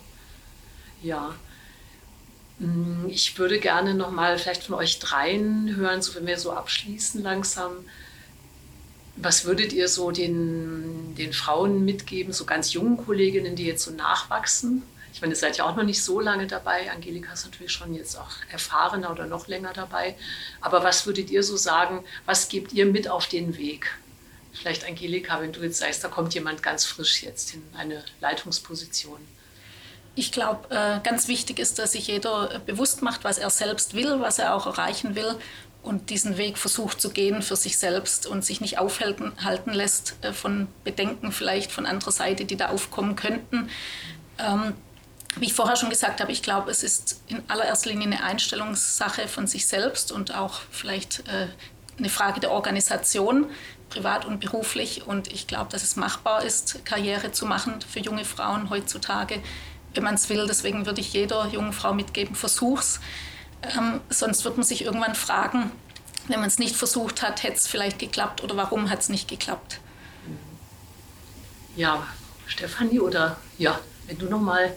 Ja. 1.02 1.36
Mm, 2.60 3.08
ich 3.08 3.38
würde 3.38 3.60
gerne 3.60 3.94
nochmal 3.94 4.38
vielleicht 4.38 4.64
von 4.64 4.76
euch 4.76 5.00
dreien 5.00 5.76
hören, 5.76 6.02
so 6.02 6.16
wenn 6.16 6.28
wir 6.28 6.38
so 6.38 6.52
abschließen 6.52 7.22
langsam. 7.24 7.72
Was 9.16 9.46
würdet 9.46 9.74
ihr 9.74 9.90
so 9.90 10.12
den, 10.12 11.14
den 11.16 11.34
Frauen 11.34 11.84
mitgeben, 11.84 12.32
so 12.32 12.46
ganz 12.46 12.74
jungen 12.74 12.98
Kolleginnen, 12.98 13.56
die 13.56 13.66
jetzt 13.66 13.84
so 13.84 13.92
nachwachsen? 13.92 14.84
Ich 15.14 15.22
meine, 15.22 15.34
ihr 15.34 15.38
seid 15.38 15.58
ja 15.58 15.66
auch 15.66 15.76
noch 15.76 15.84
nicht 15.84 16.04
so 16.04 16.20
lange 16.20 16.48
dabei. 16.48 16.92
Angelika 16.92 17.34
ist 17.34 17.46
natürlich 17.46 17.72
schon 17.72 17.94
jetzt 17.94 18.18
auch 18.18 18.32
erfahrener 18.52 19.12
oder 19.12 19.26
noch 19.26 19.48
länger 19.48 19.74
dabei. 19.74 20.16
Aber 20.62 20.84
was 20.84 21.06
würdet 21.06 21.30
ihr 21.30 21.44
so 21.44 21.58
sagen, 21.58 22.04
was 22.26 22.50
gebt 22.50 22.74
ihr 22.74 22.86
mit 22.86 23.10
auf 23.10 23.28
den 23.28 23.58
Weg? 23.58 23.98
Vielleicht 24.54 24.86
Angelika, 24.86 25.42
wenn 25.42 25.52
du 25.52 25.62
jetzt 25.62 25.80
sagst, 25.80 26.04
da 26.04 26.08
kommt 26.08 26.34
jemand 26.34 26.64
ganz 26.64 26.86
frisch 26.86 27.24
jetzt 27.24 27.54
in 27.54 27.64
eine 27.76 28.04
Leitungsposition. 28.22 29.20
Ich 30.16 30.32
glaube, 30.32 30.74
äh, 30.76 31.00
ganz 31.02 31.28
wichtig 31.28 31.60
ist, 31.60 31.80
dass 31.80 31.94
sich 31.94 32.08
jeder 32.08 32.60
bewusst 32.66 33.02
macht, 33.02 33.24
was 33.24 33.38
er 33.38 33.50
selbst 33.50 33.94
will, 33.94 34.20
was 34.20 34.40
er 34.40 34.56
auch 34.56 34.66
erreichen 34.66 35.16
will 35.16 35.36
und 35.82 36.10
diesen 36.10 36.38
Weg 36.38 36.58
versucht 36.58 37.00
zu 37.00 37.12
gehen 37.12 37.42
für 37.42 37.56
sich 37.56 37.78
selbst 37.78 38.28
und 38.28 38.44
sich 38.44 38.60
nicht 38.60 38.78
aufhalten 38.80 39.34
lässt 39.72 40.16
äh, 40.22 40.34
von 40.34 40.68
Bedenken 40.84 41.32
vielleicht 41.32 41.72
von 41.72 41.86
anderer 41.86 42.12
Seite, 42.12 42.46
die 42.46 42.58
da 42.58 42.70
aufkommen 42.70 43.16
könnten. 43.16 43.70
Wie 45.36 45.46
ich 45.46 45.54
vorher 45.54 45.76
schon 45.76 45.90
gesagt 45.90 46.22
habe, 46.22 46.32
ich 46.32 46.42
glaube, 46.42 46.72
es 46.72 46.84
ist 46.84 47.22
in 47.28 47.42
allererster 47.48 47.92
Linie 47.92 48.08
eine 48.08 48.24
Einstellungssache 48.24 49.28
von 49.28 49.48
sich 49.48 49.68
selbst 49.68 50.12
und 50.12 50.34
auch 50.34 50.62
vielleicht 50.72 51.28
äh, 51.28 51.48
eine 51.98 52.10
Frage 52.10 52.40
der 52.40 52.52
Organisation, 52.52 53.50
privat 53.90 54.26
und 54.26 54.40
beruflich. 54.40 55.06
Und 55.06 55.32
ich 55.32 55.48
glaube, 55.48 55.72
dass 55.72 55.84
es 55.84 55.96
machbar 55.96 56.44
ist, 56.44 56.84
Karriere 56.86 57.32
zu 57.32 57.46
machen 57.46 57.76
für 57.82 58.00
junge 58.00 58.26
Frauen 58.26 58.70
heutzutage, 58.70 59.42
wenn 59.94 60.04
man 60.04 60.16
es 60.16 60.30
will. 60.30 60.48
Deswegen 60.48 60.86
würde 60.86 61.02
ich 61.02 61.14
jeder 61.14 61.48
jungen 61.48 61.74
Frau 61.74 61.94
mitgeben, 61.94 62.36
versuch's. 62.36 63.00
Ähm, 63.62 64.02
sonst 64.10 64.46
wird 64.46 64.58
man 64.58 64.66
sich 64.66 64.84
irgendwann 64.84 65.16
fragen, 65.16 65.72
wenn 66.28 66.40
man 66.40 66.48
es 66.48 66.60
nicht 66.60 66.76
versucht 66.76 67.22
hat, 67.22 67.44
hätte 67.44 67.58
es 67.58 67.68
vielleicht 67.68 68.00
geklappt 68.00 68.44
oder 68.44 68.56
warum 68.56 68.90
hat 68.90 69.00
es 69.00 69.10
nicht 69.10 69.28
geklappt? 69.28 69.80
Ja, 71.76 72.06
Stefanie 72.46 73.00
oder 73.00 73.38
ja, 73.58 73.80
wenn 74.08 74.18
du 74.18 74.28
noch 74.28 74.40
mal 74.40 74.76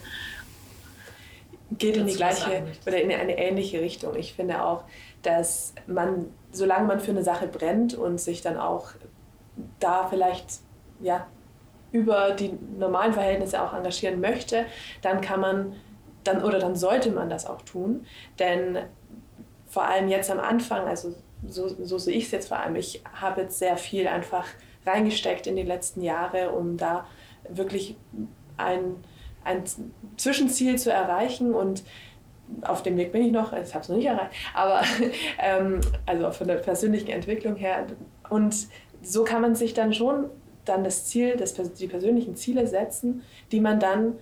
geht 1.78 1.96
in 1.96 2.06
die 2.06 2.14
gleiche 2.14 2.64
oder 2.86 3.00
in 3.00 3.12
eine 3.12 3.38
ähnliche 3.38 3.80
Richtung. 3.80 4.16
Ich 4.16 4.34
finde 4.34 4.64
auch, 4.64 4.84
dass 5.22 5.74
man, 5.86 6.32
solange 6.50 6.86
man 6.86 7.00
für 7.00 7.12
eine 7.12 7.22
Sache 7.22 7.46
brennt 7.46 7.94
und 7.94 8.20
sich 8.20 8.42
dann 8.42 8.58
auch 8.58 8.90
da 9.80 10.06
vielleicht 10.08 10.60
ja, 11.00 11.26
über 11.92 12.30
die 12.32 12.58
normalen 12.78 13.12
Verhältnisse 13.12 13.62
auch 13.62 13.74
engagieren 13.74 14.20
möchte, 14.20 14.64
dann 15.02 15.20
kann 15.20 15.40
man 15.40 15.76
dann 16.24 16.42
oder 16.44 16.58
dann 16.58 16.76
sollte 16.76 17.10
man 17.10 17.28
das 17.28 17.46
auch 17.46 17.62
tun. 17.62 18.06
Denn 18.38 18.78
vor 19.66 19.84
allem 19.84 20.08
jetzt 20.08 20.30
am 20.30 20.40
Anfang, 20.40 20.86
also 20.86 21.14
so, 21.46 21.68
so 21.68 21.98
sehe 21.98 22.16
ich 22.16 22.26
es 22.26 22.30
jetzt 22.30 22.48
vor 22.48 22.58
allem, 22.58 22.76
ich 22.76 23.02
habe 23.20 23.42
jetzt 23.42 23.58
sehr 23.58 23.76
viel 23.76 24.06
einfach 24.06 24.46
reingesteckt 24.86 25.46
in 25.46 25.56
die 25.56 25.62
letzten 25.62 26.02
Jahre, 26.02 26.50
um 26.50 26.76
da 26.76 27.06
wirklich 27.48 27.96
ein 28.56 28.96
ein 29.44 29.64
Zwischenziel 30.16 30.78
zu 30.78 30.92
erreichen 30.92 31.54
und 31.54 31.82
auf 32.62 32.82
dem 32.82 32.96
Weg 32.96 33.12
bin 33.12 33.22
ich 33.22 33.32
noch, 33.32 33.52
ich 33.52 33.74
habe 33.74 33.82
es 33.82 33.88
noch 33.88 33.96
nicht 33.96 34.06
erreicht, 34.06 34.32
aber 34.54 34.82
ähm, 35.38 35.80
also 36.06 36.30
von 36.30 36.48
der 36.48 36.56
persönlichen 36.56 37.08
Entwicklung 37.08 37.56
her. 37.56 37.86
Und 38.28 38.68
so 39.02 39.24
kann 39.24 39.42
man 39.42 39.54
sich 39.54 39.74
dann 39.74 39.92
schon 39.92 40.26
dann 40.64 40.84
das 40.84 41.06
Ziel, 41.06 41.36
das, 41.36 41.54
die 41.54 41.88
persönlichen 41.88 42.36
Ziele 42.36 42.66
setzen, 42.66 43.22
die 43.50 43.60
man 43.60 43.80
dann, 43.80 44.14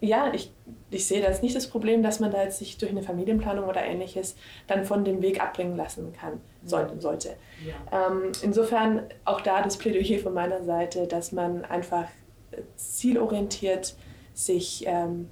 ja, 0.00 0.32
ich, 0.34 0.52
ich 0.90 1.06
sehe 1.06 1.22
das 1.22 1.42
nicht 1.42 1.56
das 1.56 1.68
Problem, 1.68 2.02
dass 2.02 2.20
man 2.20 2.30
da 2.30 2.42
jetzt 2.42 2.58
sich 2.58 2.76
durch 2.76 2.90
eine 2.90 3.02
Familienplanung 3.02 3.66
oder 3.66 3.82
ähnliches 3.82 4.36
dann 4.66 4.84
von 4.84 5.04
dem 5.04 5.22
Weg 5.22 5.42
abbringen 5.42 5.76
lassen 5.76 6.12
kann, 6.12 6.40
sollte. 6.64 7.00
sollte. 7.00 7.36
Ja. 7.66 8.08
Ähm, 8.08 8.32
insofern 8.42 9.04
auch 9.24 9.40
da 9.40 9.62
das 9.62 9.78
Plädoyer 9.78 10.18
von 10.18 10.34
meiner 10.34 10.64
Seite, 10.64 11.06
dass 11.06 11.32
man 11.32 11.64
einfach 11.64 12.08
zielorientiert 12.76 13.94
sich 14.34 14.84
ähm, 14.86 15.28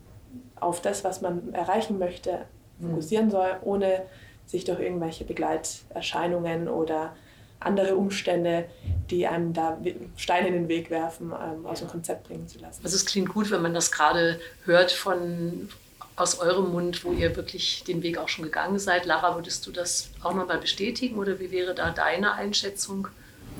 auf 0.56 0.82
das, 0.82 1.04
was 1.04 1.20
man 1.20 1.52
erreichen 1.54 1.98
möchte, 1.98 2.46
fokussieren 2.80 3.26
mhm. 3.26 3.30
soll, 3.30 3.56
ohne 3.62 4.02
sich 4.46 4.64
durch 4.64 4.80
irgendwelche 4.80 5.24
Begleiterscheinungen 5.24 6.68
oder 6.68 7.14
andere 7.60 7.94
Umstände, 7.94 8.64
die 9.10 9.26
einem 9.26 9.52
da 9.52 9.78
Steine 10.16 10.48
in 10.48 10.54
den 10.54 10.68
Weg 10.68 10.90
werfen, 10.90 11.32
ähm, 11.32 11.66
aus 11.66 11.80
dem 11.80 11.88
Konzept 11.88 12.26
bringen 12.26 12.48
zu 12.48 12.58
lassen. 12.58 12.80
Also 12.82 12.96
es 12.96 13.04
klingt 13.04 13.28
gut, 13.28 13.50
wenn 13.50 13.62
man 13.62 13.74
das 13.74 13.92
gerade 13.92 14.40
hört 14.64 14.92
von 14.92 15.68
aus 16.16 16.38
eurem 16.38 16.72
Mund, 16.72 17.04
wo 17.04 17.12
ihr 17.12 17.34
wirklich 17.36 17.84
den 17.84 18.02
Weg 18.02 18.18
auch 18.18 18.28
schon 18.28 18.44
gegangen 18.44 18.78
seid. 18.78 19.06
Lara, 19.06 19.36
würdest 19.36 19.66
du 19.66 19.72
das 19.72 20.10
auch 20.22 20.34
nochmal 20.34 20.58
bestätigen 20.58 21.16
oder 21.18 21.38
wie 21.38 21.50
wäre 21.50 21.74
da 21.74 21.90
deine 21.90 22.34
Einschätzung? 22.34 23.08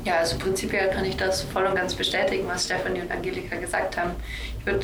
Ja, 0.05 0.17
also 0.17 0.39
prinzipiell 0.39 0.89
kann 0.91 1.05
ich 1.05 1.17
das 1.17 1.43
voll 1.43 1.67
und 1.67 1.75
ganz 1.75 1.95
bestätigen, 1.95 2.49
was 2.49 2.65
Stefanie 2.65 3.03
und 3.03 3.11
Angelika 3.11 3.57
gesagt 3.57 3.99
haben. 3.99 4.13
Ich 4.59 4.67
würde 4.67 4.81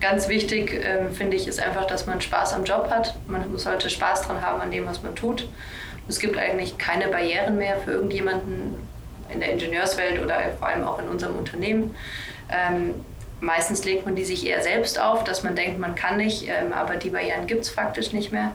ganz 0.00 0.28
wichtig, 0.28 0.72
äh, 0.72 1.10
finde 1.10 1.36
ich, 1.36 1.46
ist 1.46 1.60
einfach, 1.60 1.86
dass 1.86 2.06
man 2.06 2.20
Spaß 2.20 2.54
am 2.54 2.64
Job 2.64 2.88
hat. 2.90 3.14
Man 3.26 3.56
sollte 3.58 3.90
Spaß 3.90 4.22
dran 4.22 4.40
haben 4.40 4.60
an 4.60 4.70
dem, 4.70 4.86
was 4.86 5.02
man 5.02 5.14
tut. 5.14 5.48
Es 6.08 6.18
gibt 6.18 6.36
eigentlich 6.36 6.78
keine 6.78 7.08
Barrieren 7.08 7.56
mehr 7.56 7.78
für 7.78 7.92
irgendjemanden 7.92 8.76
in 9.32 9.40
der 9.40 9.52
Ingenieurswelt 9.52 10.22
oder 10.22 10.36
vor 10.58 10.68
allem 10.68 10.84
auch 10.84 10.98
in 10.98 11.08
unserem 11.08 11.36
Unternehmen. 11.36 11.94
Ähm, 12.50 12.94
meistens 13.40 13.84
legt 13.84 14.04
man 14.04 14.14
die 14.14 14.24
sich 14.24 14.46
eher 14.46 14.62
selbst 14.62 15.00
auf, 15.00 15.24
dass 15.24 15.42
man 15.42 15.56
denkt, 15.56 15.78
man 15.78 15.94
kann 15.94 16.18
nicht, 16.18 16.48
ähm, 16.48 16.72
aber 16.72 16.96
die 16.96 17.10
Barrieren 17.10 17.46
gibt 17.46 17.62
es 17.62 17.70
faktisch 17.70 18.12
nicht 18.12 18.32
mehr. 18.32 18.54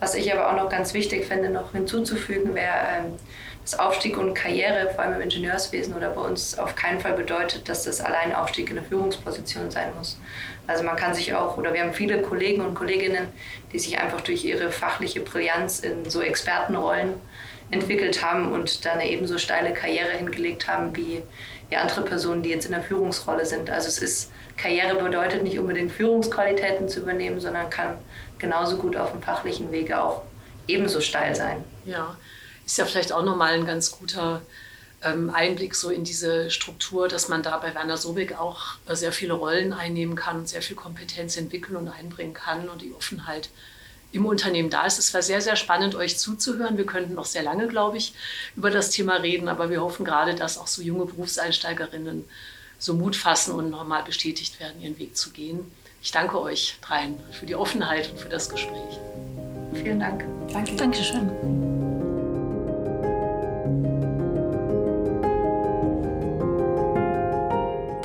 Was 0.00 0.14
ich 0.16 0.32
aber 0.32 0.50
auch 0.50 0.56
noch 0.56 0.68
ganz 0.68 0.94
wichtig 0.94 1.26
finde, 1.26 1.50
noch 1.50 1.72
hinzuzufügen, 1.72 2.54
wäre, 2.54 2.74
ähm, 2.98 3.14
dass 3.62 3.78
Aufstieg 3.78 4.18
und 4.18 4.34
Karriere, 4.34 4.90
vor 4.94 5.04
allem 5.04 5.14
im 5.14 5.20
Ingenieurswesen 5.22 5.94
oder 5.94 6.10
bei 6.10 6.20
uns, 6.20 6.58
auf 6.58 6.74
keinen 6.74 7.00
Fall 7.00 7.12
bedeutet, 7.12 7.68
dass 7.68 7.84
das 7.84 8.00
allein 8.00 8.34
Aufstieg 8.34 8.70
in 8.70 8.78
eine 8.78 8.86
Führungsposition 8.86 9.70
sein 9.70 9.88
muss. 9.96 10.18
Also 10.66 10.82
man 10.84 10.96
kann 10.96 11.14
sich 11.14 11.34
auch, 11.34 11.56
oder 11.56 11.72
wir 11.72 11.82
haben 11.82 11.92
viele 11.92 12.22
Kollegen 12.22 12.62
und 12.62 12.74
Kolleginnen, 12.74 13.28
die 13.72 13.78
sich 13.78 13.98
einfach 13.98 14.20
durch 14.20 14.44
ihre 14.44 14.70
fachliche 14.70 15.20
Brillanz 15.20 15.80
in 15.80 16.08
so 16.08 16.20
Expertenrollen 16.20 17.14
entwickelt 17.70 18.22
haben 18.22 18.52
und 18.52 18.84
da 18.84 18.92
eine 18.92 19.08
ebenso 19.08 19.38
steile 19.38 19.72
Karriere 19.72 20.12
hingelegt 20.12 20.68
haben 20.68 20.94
wie 20.96 21.22
ja, 21.70 21.80
andere 21.80 22.02
Personen, 22.02 22.42
die 22.42 22.50
jetzt 22.50 22.66
in 22.66 22.72
der 22.72 22.82
Führungsrolle 22.82 23.46
sind. 23.46 23.70
Also 23.70 23.88
es 23.88 23.98
ist, 23.98 24.32
Karriere 24.56 25.02
bedeutet 25.02 25.42
nicht 25.42 25.58
unbedingt 25.58 25.90
Führungsqualitäten 25.90 26.88
zu 26.88 27.00
übernehmen, 27.00 27.40
sondern 27.40 27.70
kann 27.70 27.96
genauso 28.38 28.76
gut 28.76 28.96
auf 28.96 29.12
dem 29.12 29.22
fachlichen 29.22 29.72
Wege 29.72 30.02
auch 30.02 30.22
ebenso 30.68 31.00
steil 31.00 31.34
sein. 31.34 31.64
Ja, 31.84 32.16
ist 32.64 32.78
ja 32.78 32.84
vielleicht 32.84 33.12
auch 33.12 33.24
nochmal 33.24 33.54
ein 33.54 33.66
ganz 33.66 33.92
guter 33.92 34.42
ähm, 35.02 35.30
Einblick 35.30 35.74
so 35.74 35.90
in 35.90 36.04
diese 36.04 36.50
Struktur, 36.50 37.08
dass 37.08 37.28
man 37.28 37.42
da 37.42 37.58
bei 37.58 37.74
Werner 37.74 37.96
Sobek 37.96 38.38
auch 38.38 38.76
äh, 38.86 38.94
sehr 38.94 39.12
viele 39.12 39.34
Rollen 39.34 39.72
einnehmen 39.72 40.14
kann 40.14 40.38
und 40.38 40.48
sehr 40.48 40.62
viel 40.62 40.76
Kompetenz 40.76 41.36
entwickeln 41.36 41.76
und 41.76 41.88
einbringen 41.88 42.34
kann 42.34 42.68
und 42.68 42.82
die 42.82 42.92
Offenheit 42.92 43.48
im 44.12 44.26
Unternehmen 44.26 44.70
da 44.70 44.84
ist. 44.84 44.98
Es 44.98 45.12
war 45.14 45.22
sehr, 45.22 45.40
sehr 45.40 45.56
spannend, 45.56 45.94
euch 45.94 46.18
zuzuhören. 46.18 46.76
Wir 46.76 46.86
könnten 46.86 47.14
noch 47.14 47.24
sehr 47.24 47.42
lange, 47.42 47.66
glaube 47.66 47.96
ich, 47.96 48.14
über 48.56 48.70
das 48.70 48.90
Thema 48.90 49.16
reden, 49.16 49.48
aber 49.48 49.70
wir 49.70 49.80
hoffen 49.80 50.04
gerade, 50.04 50.34
dass 50.34 50.58
auch 50.58 50.66
so 50.66 50.82
junge 50.82 51.06
Berufseinsteigerinnen 51.06 52.28
so 52.78 52.94
Mut 52.94 53.16
fassen 53.16 53.54
und 53.54 53.70
nochmal 53.70 54.02
bestätigt 54.02 54.60
werden, 54.60 54.82
ihren 54.82 54.98
Weg 54.98 55.16
zu 55.16 55.30
gehen. 55.30 55.70
Ich 56.02 56.10
danke 56.10 56.40
euch 56.40 56.76
dreien 56.82 57.18
für 57.30 57.46
die 57.46 57.54
Offenheit 57.54 58.10
und 58.10 58.18
für 58.18 58.28
das 58.28 58.48
Gespräch. 58.48 58.98
Vielen 59.72 60.00
Dank. 60.00 60.24
Danke. 60.52 60.76
Dankeschön. 60.76 61.81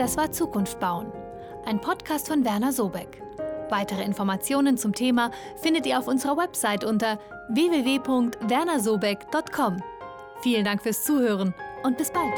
Das 0.07 0.15
war 0.15 0.31
Zukunft 0.31 0.79
bauen, 0.79 1.11
ein 1.65 1.81
Podcast 1.81 2.29
von 2.29 2.45
Werner 2.45 2.71
Sobeck. 2.71 3.21
Weitere 3.69 4.05
Informationen 4.05 4.77
zum 4.77 4.93
Thema 4.93 5.31
findet 5.57 5.85
ihr 5.85 5.99
auf 5.99 6.07
unserer 6.07 6.37
Website 6.37 6.85
unter 6.85 7.19
www.wernersobeck.com. 7.49 9.83
Vielen 10.41 10.63
Dank 10.63 10.81
fürs 10.81 11.03
Zuhören 11.03 11.53
und 11.83 11.97
bis 11.97 12.09
bald. 12.09 12.31